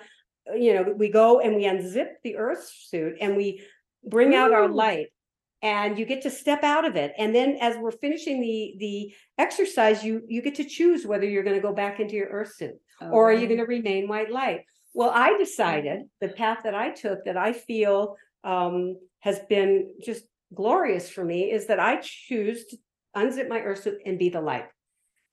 [0.50, 3.62] uh, You know, we go and we unzip the earth suit and we
[4.04, 5.08] bring out our light
[5.62, 7.14] and you get to step out of it.
[7.18, 11.44] And then as we're finishing the the exercise you you get to choose whether you're
[11.44, 14.32] going to go back into your earth suit or are you going to remain white
[14.32, 14.62] light?
[14.94, 20.24] Well i decided the path that i took that i feel um, has been just
[20.54, 22.78] glorious for me is that i choose to
[23.18, 24.68] unzip my earth suit and be the light.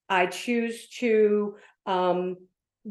[0.08, 1.56] I choose to
[1.86, 2.36] um,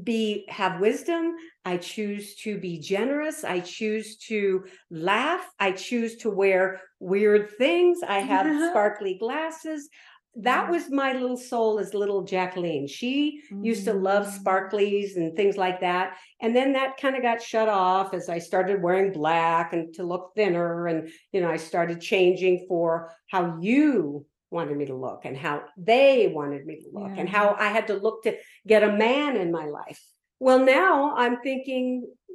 [0.01, 1.35] be have wisdom.
[1.65, 3.43] I choose to be generous.
[3.43, 5.45] I choose to laugh.
[5.59, 7.99] I choose to wear weird things.
[8.07, 9.89] I have sparkly glasses.
[10.35, 12.87] That was my little soul as little jacqueline.
[12.87, 14.39] She used to love Mm.
[14.43, 16.17] sparklies and things like that.
[16.41, 20.03] And then that kind of got shut off as i started wearing black and to
[20.03, 25.21] look thinner and you know i started changing for how you wanted me to look
[25.25, 28.31] and how they wanted me to look and how i had to look to
[28.67, 30.01] get a man in my life.
[30.39, 31.85] Well now i'm thinking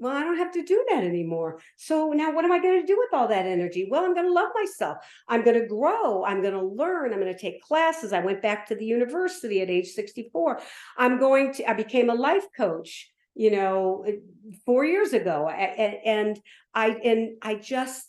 [0.01, 1.61] well i don't have to do that anymore.
[1.77, 3.83] So now what am i going to do with all that energy?
[3.91, 4.97] Well i'm going to love myself.
[5.29, 6.25] I'm going to grow.
[6.25, 7.13] I'm going to learn.
[7.13, 8.13] I'm going to take classes.
[8.13, 10.61] I went back to the university at age 64
[10.97, 12.91] i'm going to i became a life coach
[13.35, 14.05] you know
[14.67, 16.33] four years ago a- a- and
[16.75, 18.07] i and i just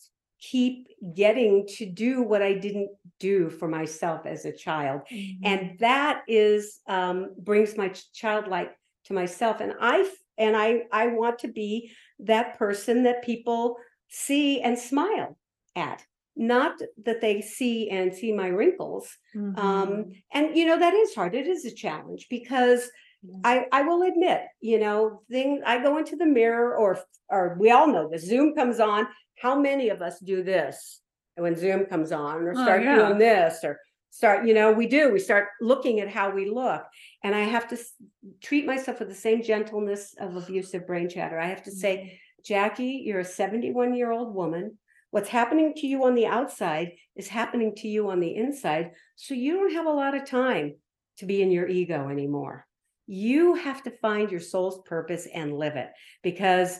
[0.51, 2.89] keep getting to do what i didn't
[3.19, 5.45] do for myself as a child Mm-hmm.
[5.45, 8.71] and that is um, brings my childlike
[9.05, 14.61] to myself and I and i i want to be that person that people see
[14.61, 15.37] and smile
[15.75, 16.03] at
[16.35, 16.73] not
[17.05, 19.05] that they see and see my wrinkles.
[19.35, 19.57] Mhm.
[19.59, 21.35] Um, and you know, that is hard.
[21.35, 22.89] It is a challenge because
[23.21, 23.39] Yeah.
[23.43, 26.91] I, I will admit, you know, thing I go into the mirror or
[27.29, 29.07] or we all know the Zoom comes on.
[29.43, 31.01] How many of us do this
[31.39, 32.95] when Zoom comes on or Oh, start yeah.
[32.95, 33.79] doing this or
[34.11, 36.83] start, you know, we do, we start looking at how we look.
[37.23, 37.93] And I have to s-
[38.41, 41.39] treat myself with the same gentleness of abusive brain chatter.
[41.39, 42.53] I have to say, mm-hmm.
[42.53, 44.77] Jacquie, you're a 71 year old woman.
[45.11, 48.91] What's happening to you on the outside is happening to you on the inside.
[49.15, 50.75] So you don't have a lot of time
[51.17, 52.65] to be in your ego anymore.
[53.07, 55.89] You have to find your soul's purpose and live it
[56.21, 56.79] because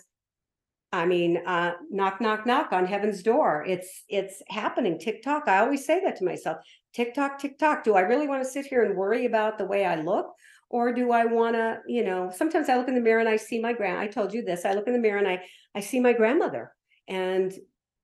[0.92, 3.64] I mean, uh, knock, knock, knock on heaven's door.
[3.68, 4.98] It's it's happening.
[4.98, 5.48] TikTok.
[5.48, 6.58] I always say that to myself.
[6.94, 7.84] TikTok, TikTok.
[7.84, 10.34] Do I really want to sit here and worry about the way I look?
[10.72, 13.38] Or do I want to, you know, sometimes I look in the mirror and I
[13.38, 14.00] see my grand.
[14.00, 14.66] I told you this.
[14.66, 15.44] I look in the mirror and I
[15.76, 16.74] I see my grandmother,
[17.08, 17.54] and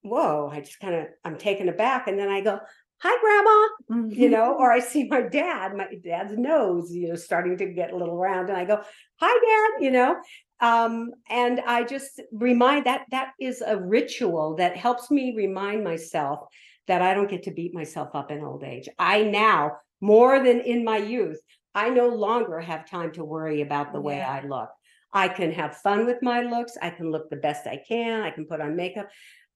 [0.02, 2.60] whoa, I just kind of I'm taken aback, and then I go,
[3.02, 7.58] "Hi, grandma," you know, or I see my dad, my dad's nose, you know, starting
[7.58, 8.82] to get a little round, and I go,
[9.20, 10.16] "Hi, dad," you know,
[10.62, 16.47] um, and I just remind that that is a ritual that helps me remind myself
[16.88, 18.88] that I don't get to beat myself up in old age.
[18.97, 21.39] I now, more than in my youth,
[21.74, 24.32] I no longer have time to worry about the way Yeah.
[24.32, 24.70] I look.
[25.12, 26.78] I can have fun with my looks.
[26.82, 28.22] I can look the best I can.
[28.22, 29.10] I can put on makeup,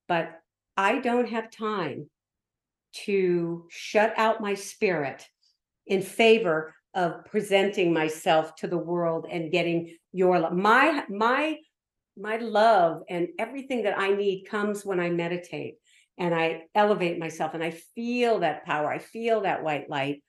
[0.08, 0.32] but
[0.76, 2.10] I don't have time
[3.06, 5.26] to shut out my spirit
[5.86, 10.54] in favor of presenting myself to the world and getting your love.
[10.54, 11.60] My my
[12.18, 15.76] my love and everything that I need comes when I meditate
[16.18, 18.92] and I elevate myself and I feel that power.
[18.92, 20.24] I feel that white light.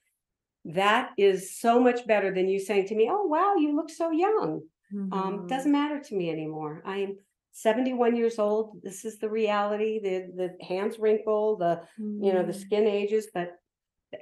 [0.64, 4.10] That is so much better than you saying to me, "Oh wow, you look so
[4.10, 4.68] young."
[5.10, 5.46] Um, Mhm.
[5.48, 6.82] doesn't matter to me anymore.
[6.84, 7.16] I am
[7.52, 8.82] 71 years old.
[8.82, 9.98] This is the reality.
[10.00, 11.88] The the hands wrinkle, the
[12.18, 12.52] you know the Mhm.
[12.52, 13.59] skin ages, but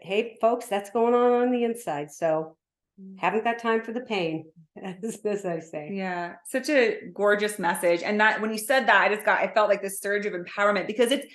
[0.02, 2.10] hey, folks, that's going on on the inside.
[2.10, 2.56] So
[3.00, 3.18] Mm.
[3.18, 4.46] haven't got time for the pain,
[4.82, 5.90] as, as I say.
[5.92, 8.02] Yeah, such a gorgeous message.
[8.02, 10.32] And that when you said that, I just got, I felt like this surge of
[10.32, 11.26] empowerment because it's,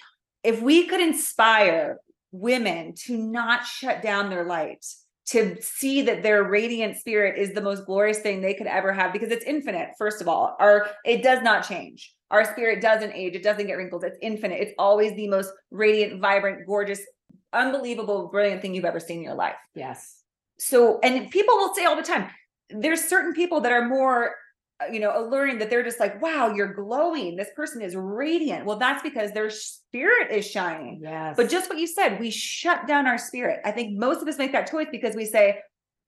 [0.44, 2.00] if we could inspire
[2.32, 4.86] women to not shut down their light,
[5.26, 9.14] to see that their radiant spirit is the most glorious thing they could ever have
[9.14, 12.14] because it's infinite, first of all, or it does not change.
[12.30, 14.60] Our spirit doesn't age, it doesn't get wrinkles, it's infinite.
[14.60, 17.00] It's always the most radiant, vibrant, gorgeous,
[17.52, 19.56] unbelievable, brilliant thing you've ever seen in your life.
[19.76, 20.22] Yes.
[20.58, 22.30] so and people will say all the time
[22.70, 24.36] there's certain people that are more
[24.82, 27.36] uh, you know alluring that they're just like wow you're glowing.
[27.36, 28.66] This person is radiant.
[28.66, 31.00] Well that's because their spirit is shining.
[31.02, 31.36] Yes.
[31.38, 33.60] but just what you said we shut down our spirit.
[33.66, 35.60] I think most of us make that choice because we say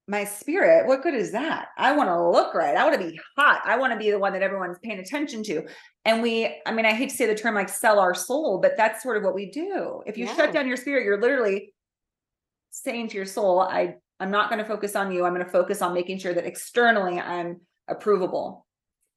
[0.08, 1.70] my spirit what good is that?
[1.78, 4.20] I want to look right i want to be hot i want to be the
[4.20, 5.64] one that everyone's paying attention to.
[6.06, 8.78] And we i mean i hate to say the term like sell our soul but
[8.78, 10.02] that's sort of what we do.
[10.06, 10.36] If you Yeah.
[10.36, 11.74] shut down your spirit you're literally
[12.70, 15.52] saying to your soul i i'm not going to focus on you i'm going to
[15.52, 18.62] focus on making sure that externally i'm approvable.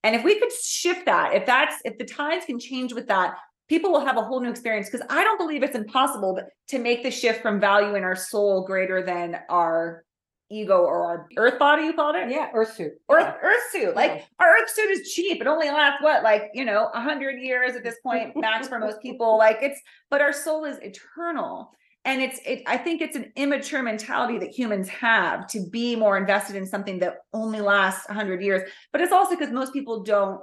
[0.04, 3.36] And if we could shift that if that's if the tides can change with that
[3.68, 4.88] people will have a whole new experience.
[4.88, 9.02] Because i don't believe it's impossible to make the shift from valuing our soul greater
[9.04, 10.04] than our
[10.50, 12.92] ego or our earth body you called it yeah, Earth suit.
[13.10, 13.34] Earth, Yeah.
[13.42, 14.22] earth suit like Yeah.
[14.40, 17.76] our earth suit is cheap it only lasts what like you know a hundred years
[17.76, 19.80] at this point max for most people like it's
[20.10, 21.72] but our soul is eternal
[22.06, 26.16] and it's it i think it's an immature mentality that humans have to be more
[26.16, 30.02] invested in something that only lasts a hundred years but it's also because most people
[30.02, 30.40] don't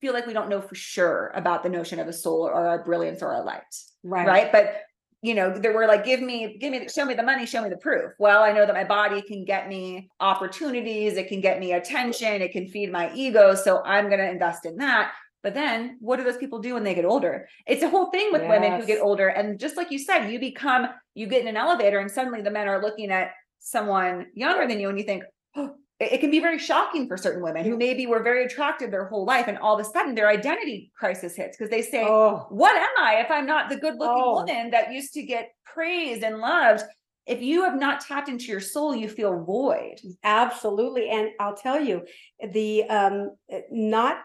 [0.00, 2.84] feel like we don't know for sure about the notion of a soul or our
[2.84, 3.62] brilliance or our light
[4.04, 4.26] Right.
[4.28, 4.82] right but
[5.22, 7.68] you know there were like give me give me show me the money show me
[7.68, 8.12] the proof.
[8.18, 12.42] Well i know that my body can get me opportunities it can get me attention
[12.42, 15.12] it can feed my ego so i'm going to invest in that.
[15.42, 17.48] But then what do those people do when they get older?
[17.68, 20.40] It's a whole thing with women who get older and just like you said you
[20.40, 24.66] become you get in an elevator and suddenly the men are looking at someone younger
[24.66, 25.22] than you and you think
[25.54, 29.06] oh, it, can be very shocking for certain women who maybe were very attractive their
[29.06, 32.46] whole life and all of a sudden their identity crisis hits because they say Oh,
[32.50, 34.34] what am I if I'm not the good looking Oh.
[34.34, 36.82] woman that used to get praised and loved?
[37.26, 39.96] If you have not tapped into your soul, you feel void.
[40.22, 41.08] absolutely.
[41.10, 42.04] And I'll tell you,
[42.52, 43.36] the um
[43.70, 44.18] not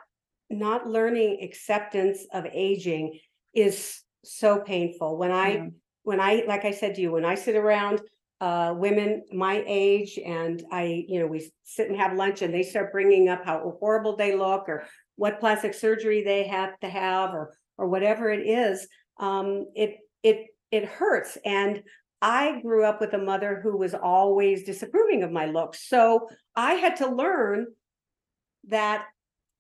[0.49, 3.17] not learning acceptance of aging
[3.53, 5.17] is so painful.
[5.17, 5.65] When I Yeah.
[6.03, 8.01] when I, like I said to you, when I sit around
[8.41, 12.63] uh, women my age and I, you know, we sit and have lunch and they
[12.63, 14.83] start bringing up how horrible they look or
[15.15, 18.87] what plastic surgery they have to have or or whatever it is,
[19.19, 21.37] um, it it it hurts.
[21.45, 21.83] And
[22.19, 26.73] I grew up with a mother who was always disapproving of my looks, so I
[26.73, 27.67] had to learn
[28.69, 29.05] that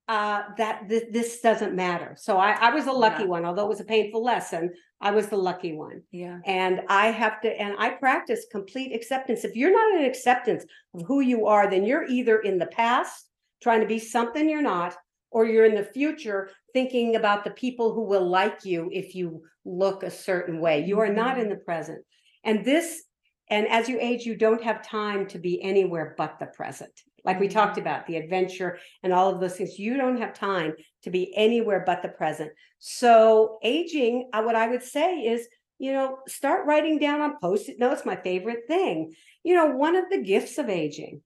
[0.07, 2.15] uh, that th- this doesn't matter.
[2.17, 3.29] So I, I was a lucky Yeah.
[3.29, 4.73] one, although it was a painful lesson.
[4.99, 6.03] I was the lucky one.
[6.11, 6.39] Yeah.
[6.45, 9.43] And I have to, and I practice complete acceptance.
[9.43, 13.29] If you're not in acceptance of who you are, then you're either in the past
[13.63, 14.95] trying to be something you're not,
[15.31, 19.43] or you're in the future thinking about the people who will like you if you
[19.63, 20.83] look a certain way.
[20.83, 22.03] You are not in the present.
[22.43, 23.03] And this,
[23.49, 26.91] and as you age, you don't have time to be anywhere but the present.
[27.23, 29.77] Like we talked about, the adventure and all of those things.
[29.79, 32.51] You don't have time to be anywhere but the present.
[32.79, 35.47] So aging, uh, what I would say is,
[35.79, 39.13] you know, start writing down on post-it notes, my favorite thing.
[39.43, 41.21] You know, one of the gifts of aging.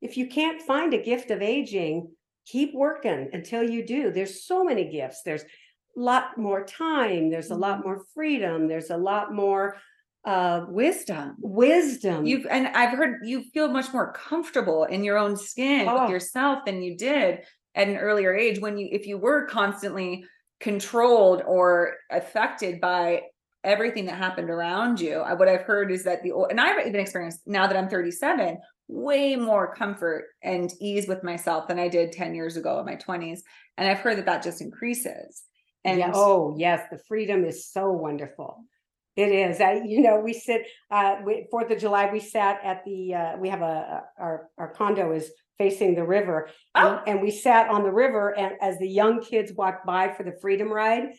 [0.00, 2.10] If you can't find a gift of aging,
[2.46, 4.10] keep working until you do.
[4.10, 5.22] There's so many gifts.
[5.24, 9.76] There's a lot more time, there's a lot more freedom, there's a lot more
[10.24, 11.36] uh Wisdom.
[11.40, 12.24] wisdom.
[12.26, 16.02] You've and I've heard you feel much more comfortable in your own skin Oh.
[16.02, 17.40] with yourself than you did
[17.74, 20.24] at an earlier age when you if you were constantly
[20.60, 23.22] controlled or affected by
[23.64, 25.18] everything that happened around you.
[25.18, 27.88] I, what I've heard is that the ol- and I've even experienced now that I'm
[27.88, 28.58] 37
[28.88, 32.96] way more comfort and ease with myself than I did 10 years ago in my
[32.96, 33.40] 20s
[33.78, 35.42] and I've heard that that just increases.
[35.84, 38.64] And oh yes, the freedom is so wonderful.
[39.14, 39.60] It is.
[39.60, 42.10] I, you know, we sit uh we, Fourth of July.
[42.10, 46.48] We sat at the uh, we have a our our condo is facing the river,
[46.74, 47.02] and, Oh.
[47.06, 50.32] and we sat on the river, and as the young kids walked by for the
[50.40, 51.10] freedom ride,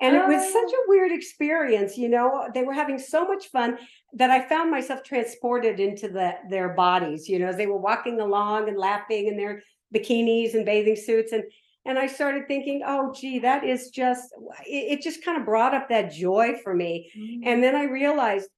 [0.00, 0.84] and it was such Oh.
[0.84, 1.96] a weird experience.
[1.96, 3.78] You know, they were having so much fun
[4.14, 7.28] that I found myself transported into the their bodies.
[7.28, 9.62] You know, as they were walking along and laughing in their
[9.94, 11.44] bikinis and bathing suits, and
[11.84, 14.32] and I started thinking, oh, gee, that is just,
[14.66, 17.10] it, it just kind of brought up that joy for me.
[17.16, 17.40] Mm.
[17.44, 18.48] And then I realized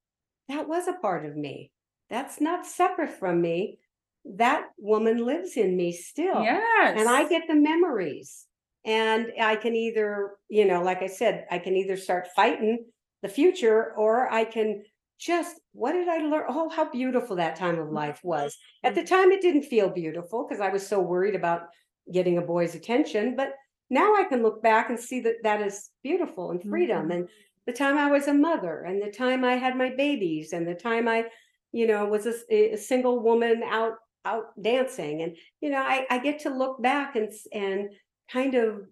[0.49, 1.71] that was a part of me.
[2.09, 3.79] That's not separate from me.
[4.25, 6.43] That woman lives in me still.
[6.43, 6.95] yes.
[6.99, 8.47] And I get the memories.
[8.85, 12.87] And I can either, you know, like I said, I can either start fighting
[13.23, 14.83] the future or I can
[15.19, 16.45] just, what did I learn?
[16.49, 17.93] Oh, how beautiful that time of mm.
[17.93, 18.57] life was.
[18.83, 19.09] At the mm.
[19.09, 21.63] time, it didn't feel beautiful because I was so worried about
[22.13, 23.37] getting a boy's attention.
[23.37, 23.55] But
[23.91, 27.09] now I can look back and see that that is beautiful and freedom.
[27.09, 27.11] Mhm.
[27.11, 27.29] And
[27.67, 30.75] the time I was a mother and the time I had my babies and the
[30.75, 31.27] time I,
[31.73, 33.95] you know, was a single woman out
[34.25, 35.23] out dancing.
[35.23, 37.91] And, you know, I, I get to look back and and
[38.31, 38.87] kind of,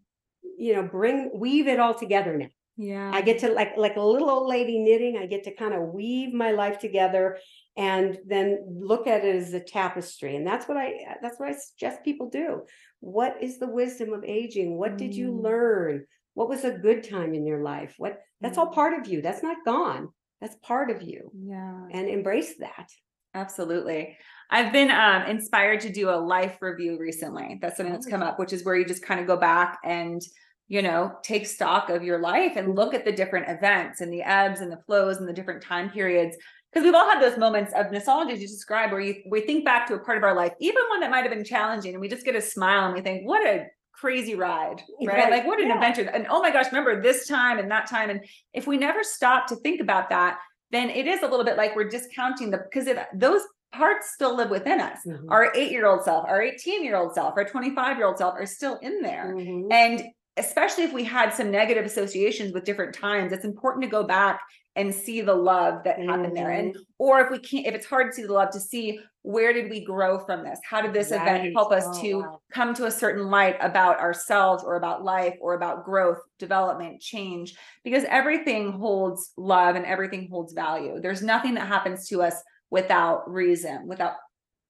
[0.58, 2.48] you know, bring weave it all together now.
[2.76, 3.10] yeah.
[3.12, 5.16] I get to like like a little old lady knitting.
[5.18, 7.38] I get to kind of weave my life together
[7.76, 10.36] and then look at it as a tapestry.
[10.36, 12.62] And that's what I that's what I suggest people do.
[13.00, 14.76] What is the wisdom of aging?
[14.78, 15.42] What did you Mm.
[15.42, 16.06] learn?
[16.34, 17.94] What was a good time in your life?
[17.98, 18.74] What that's all Mm.
[18.74, 19.20] part of you.
[19.22, 20.08] That's not gone.
[20.40, 21.30] That's part of you.
[21.34, 21.88] yeah.
[21.90, 22.88] And embrace that.
[23.34, 24.16] Absolutely.
[24.50, 27.58] I've been um, inspired to do a life review recently.
[27.60, 28.10] That's something that's Oh.
[28.10, 30.20] come up, which is where you just kind of go back and,
[30.68, 34.22] you know, take stock of your life and look at the different events and the
[34.22, 36.36] ebbs and the flows and the different time periods.
[36.72, 39.64] Because we've all had those moments of nostalgia as you describe where you we think
[39.64, 42.00] back to a part of our life, even one that might have been challenging, and
[42.00, 45.16] we just get a smile and we think, what a crazy ride, right?
[45.16, 45.74] Right, Like what an yeah.
[45.74, 46.02] adventure.
[46.02, 48.10] And oh my gosh, remember this time and that time.
[48.10, 50.38] And if we never stop to think about that,
[50.70, 53.42] then it is a little bit like we're discounting the because those
[53.72, 54.98] parts still live within us.
[55.06, 55.26] Mhm.
[55.30, 58.34] Our eight year old self, our 18 year old self, our 25 year old self
[58.34, 59.34] are still in there.
[59.36, 59.72] Mhm.
[59.72, 60.04] And
[60.36, 64.40] especially if we had some negative associations with different times, it's important to go back
[64.78, 66.50] and see the love that happened there.
[66.52, 66.82] And Mm-hmm.
[66.98, 69.68] or if we can't, if it's hard to see the love, to see where did
[69.70, 70.58] we grow from this?
[70.64, 72.40] How did this event help us Oh, to wow.
[72.50, 77.56] come to a certain light about ourselves or about life or about growth, development, change?
[77.84, 81.00] Because everything holds love and everything holds value.
[81.00, 82.34] There's nothing that happens to us
[82.70, 84.14] without reason, without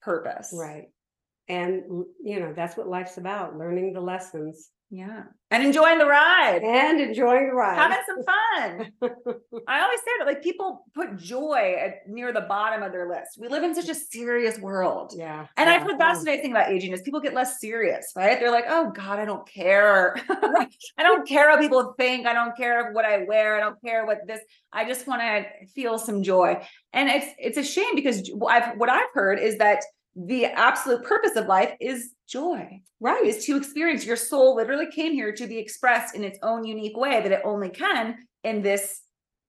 [0.01, 0.53] purpose.
[0.53, 0.87] Right.
[1.49, 1.83] And
[2.25, 5.25] you know, that's what life's about, learning the lessons Yeah.
[5.51, 6.63] And enjoying the ride.
[6.63, 7.77] and enjoying the ride.
[7.77, 8.93] Having some fun.
[9.69, 13.39] I always say that like people put joy at near the bottom of their list.
[13.39, 15.13] We live in such a serious world.
[15.17, 15.47] yeah.
[15.57, 15.89] And I've yeah.
[15.89, 18.41] heard that's the nice thing about aging is people get less serious, right?
[18.41, 20.17] They're like, oh God, I don't care.
[20.29, 22.27] I don't care what people think.
[22.27, 23.57] I don't care what I wear.
[23.57, 24.41] I don't care what this.
[24.73, 26.63] I just want to feel some joy.
[26.93, 29.83] And it's it's a shame because I've what I've heard is that
[30.17, 33.25] the absolute purpose of life is joy Right.
[33.25, 34.05] is to experience.
[34.07, 37.43] Your soul literally came here to be expressed in its own unique way that it
[37.45, 39.01] only can in this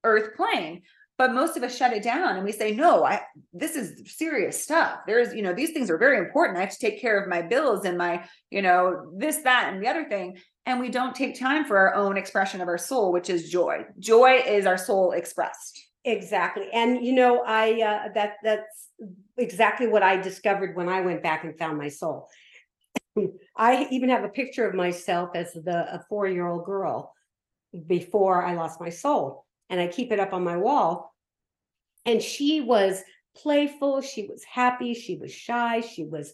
[0.03, 0.81] earth plane.
[1.18, 4.64] But most of us shut it down and we say no i this is serious
[4.64, 4.99] stuff.
[5.06, 6.57] There's you know these things are very important.
[6.57, 9.84] I have to take care of my bills and my you know this that and
[9.84, 10.38] the other thing.
[10.65, 13.85] And we don't take time for our own expression of our soul which is joy.
[13.99, 15.89] Joy is our soul expressed.
[16.06, 16.68] Exactly.
[16.72, 18.88] And you know, I uh, that that's
[19.38, 22.30] exactly what I discovered when I went back and found my soul.
[23.57, 27.14] I even have a picture of myself as the a four year old girl
[27.88, 31.14] before I lost my soul, and I keep it up on my wall.
[32.06, 33.03] And she was
[33.36, 36.34] playful, she was happy, she was shy, she was,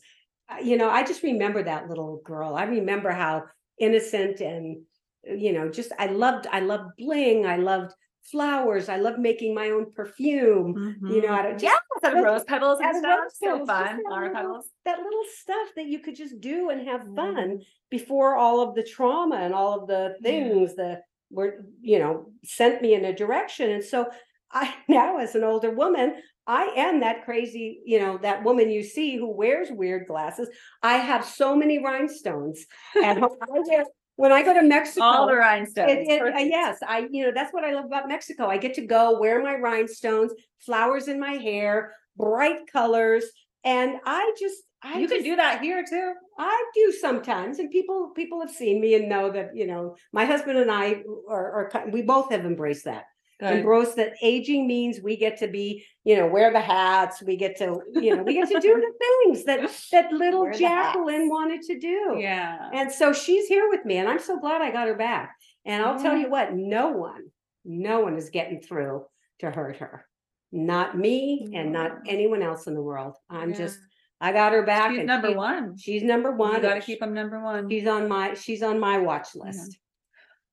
[0.49, 2.55] uh, you know, I just remember that little girl.
[2.55, 3.43] I remember how
[3.79, 4.81] innocent and
[5.23, 7.93] you know just i loved i loved bling i loved
[8.31, 12.79] flowers i love making my own perfume you know i don't out of rose petals
[12.81, 13.19] and stuff.
[13.19, 13.67] rose So fun.
[13.67, 14.69] that Flower little- petals.
[14.85, 17.15] that little stuff that you could just do and have Mhm.
[17.15, 20.29] fun before all of the trauma and all of the Yeah.
[20.29, 24.07] things that were you know sent me in a direction and so
[24.51, 26.15] i now as an older woman
[26.47, 30.47] i am that crazy you know that woman you see who wears weird glasses
[30.83, 33.03] i have so many rhinestones home
[33.41, 33.85] I wear-
[34.17, 35.91] when i go to mexico All the rhinestones.
[35.91, 36.47] it, it, uh, Perfect.
[36.49, 38.47] yes, I, you know, that's what I love about Mexico.
[38.47, 40.31] I get to go wear my rhinestones,
[40.65, 43.25] flowers in my hair, bright colors,
[43.63, 46.13] and I just, I You can just- do that here too.
[46.37, 50.25] I do sometimes, and people, people have seen me and know that, you know, my
[50.25, 53.05] husband and I are, are, ki- we both have embraced that.
[53.41, 57.57] Embrace that aging means we get to be, you know, wear the hats, we get
[57.57, 58.93] to, you know, we get to do the
[59.25, 60.95] things that, that little Wear the hats.
[60.95, 62.15] Jacqueline wanted to do.
[62.17, 62.69] Yeah.
[62.73, 65.35] And so she's here with me, and I'm so glad I got her back.
[65.65, 66.31] And I'll tell you mm-hmm.
[66.31, 67.23] what, no one,
[67.65, 69.03] no one is getting through
[69.39, 70.05] to hurt her.
[70.51, 73.15] Not me and not anyone else in the world.
[73.29, 73.57] I'm Yeah.
[73.57, 73.79] just,
[74.21, 74.91] I got her back.
[74.91, 75.77] She's and number she- one.
[75.77, 76.55] She's number one.
[76.55, 77.69] You got to keep them number one.
[77.69, 79.77] She's on my, she's on my watch list.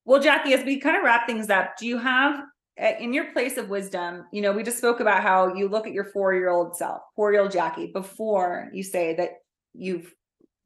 [0.04, 2.42] Well, Jacquie, as we kind of wrap things up, do you have
[2.76, 4.24] in your place of wisdom?
[4.32, 7.92] You know, we just spoke about how you look at your four-year-old self, four-year-old Jacquie,
[7.92, 9.30] before you say that
[9.74, 10.12] you've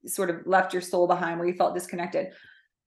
[0.06, 2.28] sort of left your soul behind, where you felt disconnected.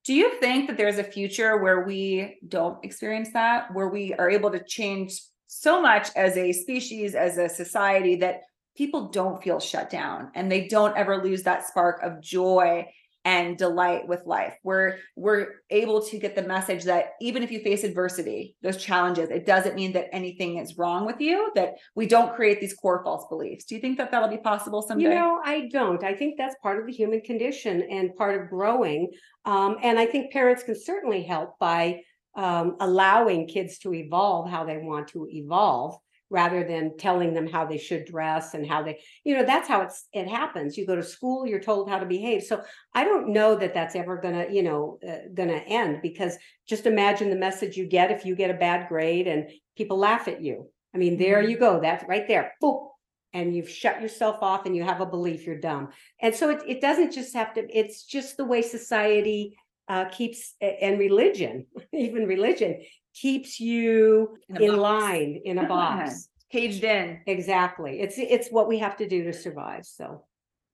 [0.05, 4.29] Do you think that there's a future where we don't experience that, where we are
[4.29, 8.41] able to change so much as a species, as a society, that
[8.77, 12.85] people don't feel shut down and they don't ever lose that spark of joy
[13.25, 17.59] and delight with life we're we're able to get the message that even if you
[17.59, 22.05] face adversity those challenges it doesn't mean that anything is wrong with you that we
[22.05, 25.15] don't create these core false beliefs do you think that that'll be possible someday You
[25.15, 26.03] know, I don't.
[26.03, 29.11] I think that's part of the human condition and part of growing.
[29.45, 32.01] Um, and I think parents can certainly help by
[32.35, 35.97] um, allowing kids to evolve how they want to evolve
[36.29, 39.81] rather than telling them how they should dress and how they, you know, that's how
[39.81, 40.77] it's it happens.
[40.77, 42.43] You go to school, you're told how to behave.
[42.43, 42.61] So
[42.93, 46.37] I don't know that that's ever gonna, you know, uh, gonna end because
[46.67, 50.27] just imagine the message you get if you get a bad grade and people laugh
[50.27, 50.67] at you.
[50.93, 51.79] I mean, there you go.
[51.79, 52.53] That's right there.
[52.61, 52.89] Boop
[53.33, 55.89] and you've shut yourself off and you have a belief you're dumb.
[56.21, 59.55] And so it, it doesn't just have to, it's just the way society
[59.87, 62.81] uh, keeps, and religion, even religion,
[63.13, 64.79] keeps you In a in box.
[64.81, 66.29] line, in a box.
[66.51, 67.99] caged in Exactly.
[68.01, 69.85] It's, it's what we have to do to survive.
[69.85, 70.25] So,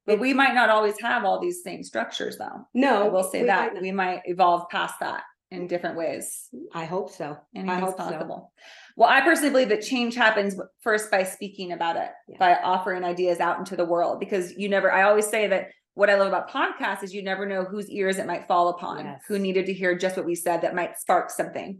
[0.06, 3.06] but we might not always have all these same structures though no.
[3.06, 6.50] i will say we that we might evolve past that in different ways.
[6.74, 7.38] I hope so.
[7.56, 8.04] I Anything's hope so.
[8.04, 8.52] possible.
[8.98, 12.38] Well, I personally believe that change happens first by speaking about it, Yeah.
[12.40, 16.10] by offering ideas out into the world, because you never, I always say that what
[16.10, 19.22] I love about podcasts is you never know whose ears it might fall upon, Yes.
[19.28, 21.80] who needed to hear just what we said that might spark something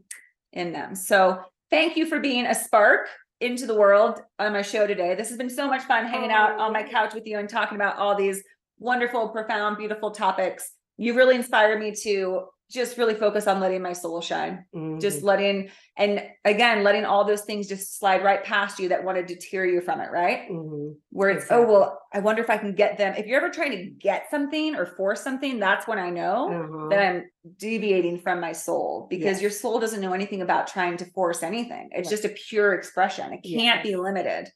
[0.56, 0.96] in them.
[0.96, 3.08] So thank you for being a spark
[3.42, 5.14] into the world on my show today.
[5.14, 7.76] This has been so much fun hanging out on my couch with you and talking
[7.76, 8.42] about all these
[8.80, 10.72] wonderful, profound, beautiful topics.
[10.98, 14.66] You really inspired me to just really focus on letting my soul shine
[15.00, 15.24] just Mhm.
[15.24, 19.26] letting and again letting all those things just slide right past you that want to
[19.36, 20.96] deter you from it right Mhm.
[21.12, 21.66] where it's Exactly.
[21.66, 24.30] oh well i wonder if i can get them if you're ever trying to get
[24.32, 26.88] something or force something that's when i know Uh-huh.
[26.90, 29.42] that i'm deviating from my soul because Yes.
[29.42, 33.34] your soul doesn't know anything about trying to force anything it's just a pure expression
[33.34, 34.50] it can't be limited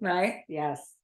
[0.00, 0.94] right Yes.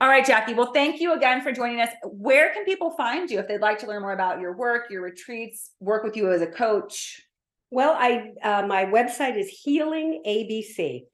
[0.00, 3.38] All right jacquie well thank you again for joining us where can people find you
[3.38, 6.42] if they'd like to learn more about your work your retreats work with you as
[6.42, 7.20] a coach
[7.70, 11.06] Well, I, uh, my website is Healing ABC,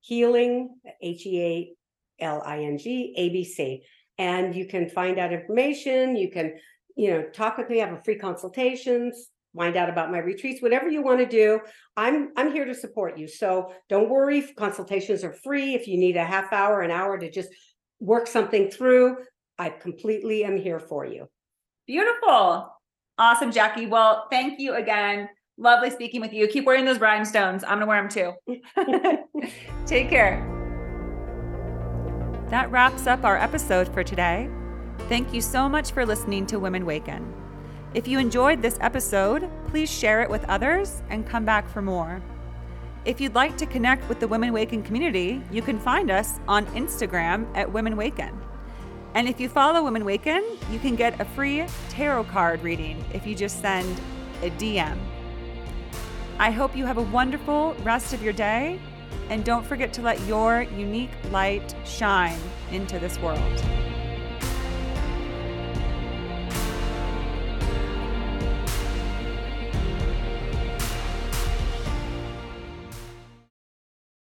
[0.00, 0.70] Healing,
[1.02, 3.80] H E A L I N G, ABC.
[4.16, 6.16] And you can find out information.
[6.16, 6.54] You can,
[6.96, 10.88] you know, talk with me, have a free consultations, find out about my retreats, whatever
[10.88, 11.60] you want to do.
[11.98, 13.28] I'm, I'm here to support you.
[13.28, 15.74] So don't worry, consultations are free.
[15.74, 17.50] If you need a half hour, an hour to just
[18.00, 19.16] work something through,
[19.58, 21.28] I completely am here for you.
[21.86, 22.72] Beautiful.
[23.18, 23.88] Awesome, Jacquie.
[23.88, 25.28] Well, thank you again.
[25.58, 26.46] Lovely speaking with you.
[26.48, 27.64] Keep wearing those rhinestones.
[27.64, 29.50] I'm going to wear them too.
[29.86, 30.52] Take care.
[32.48, 34.50] That wraps up our episode for today.
[35.08, 37.34] Thank you so much for listening to Women Waken.
[37.94, 42.20] If you enjoyed this episode, please share it with others and come back for more.
[43.06, 46.66] If you'd like to connect with the Women Waken community, you can find us on
[46.74, 48.36] Instagram at Women Waken.
[49.14, 53.24] And if you follow Women Waken, you can get a free tarot card reading if
[53.24, 54.00] you just send
[54.42, 54.98] a DM.
[56.40, 58.80] I hope you have a wonderful rest of your day,
[59.30, 62.40] and don't forget to let your unique light shine
[62.72, 63.62] into this world.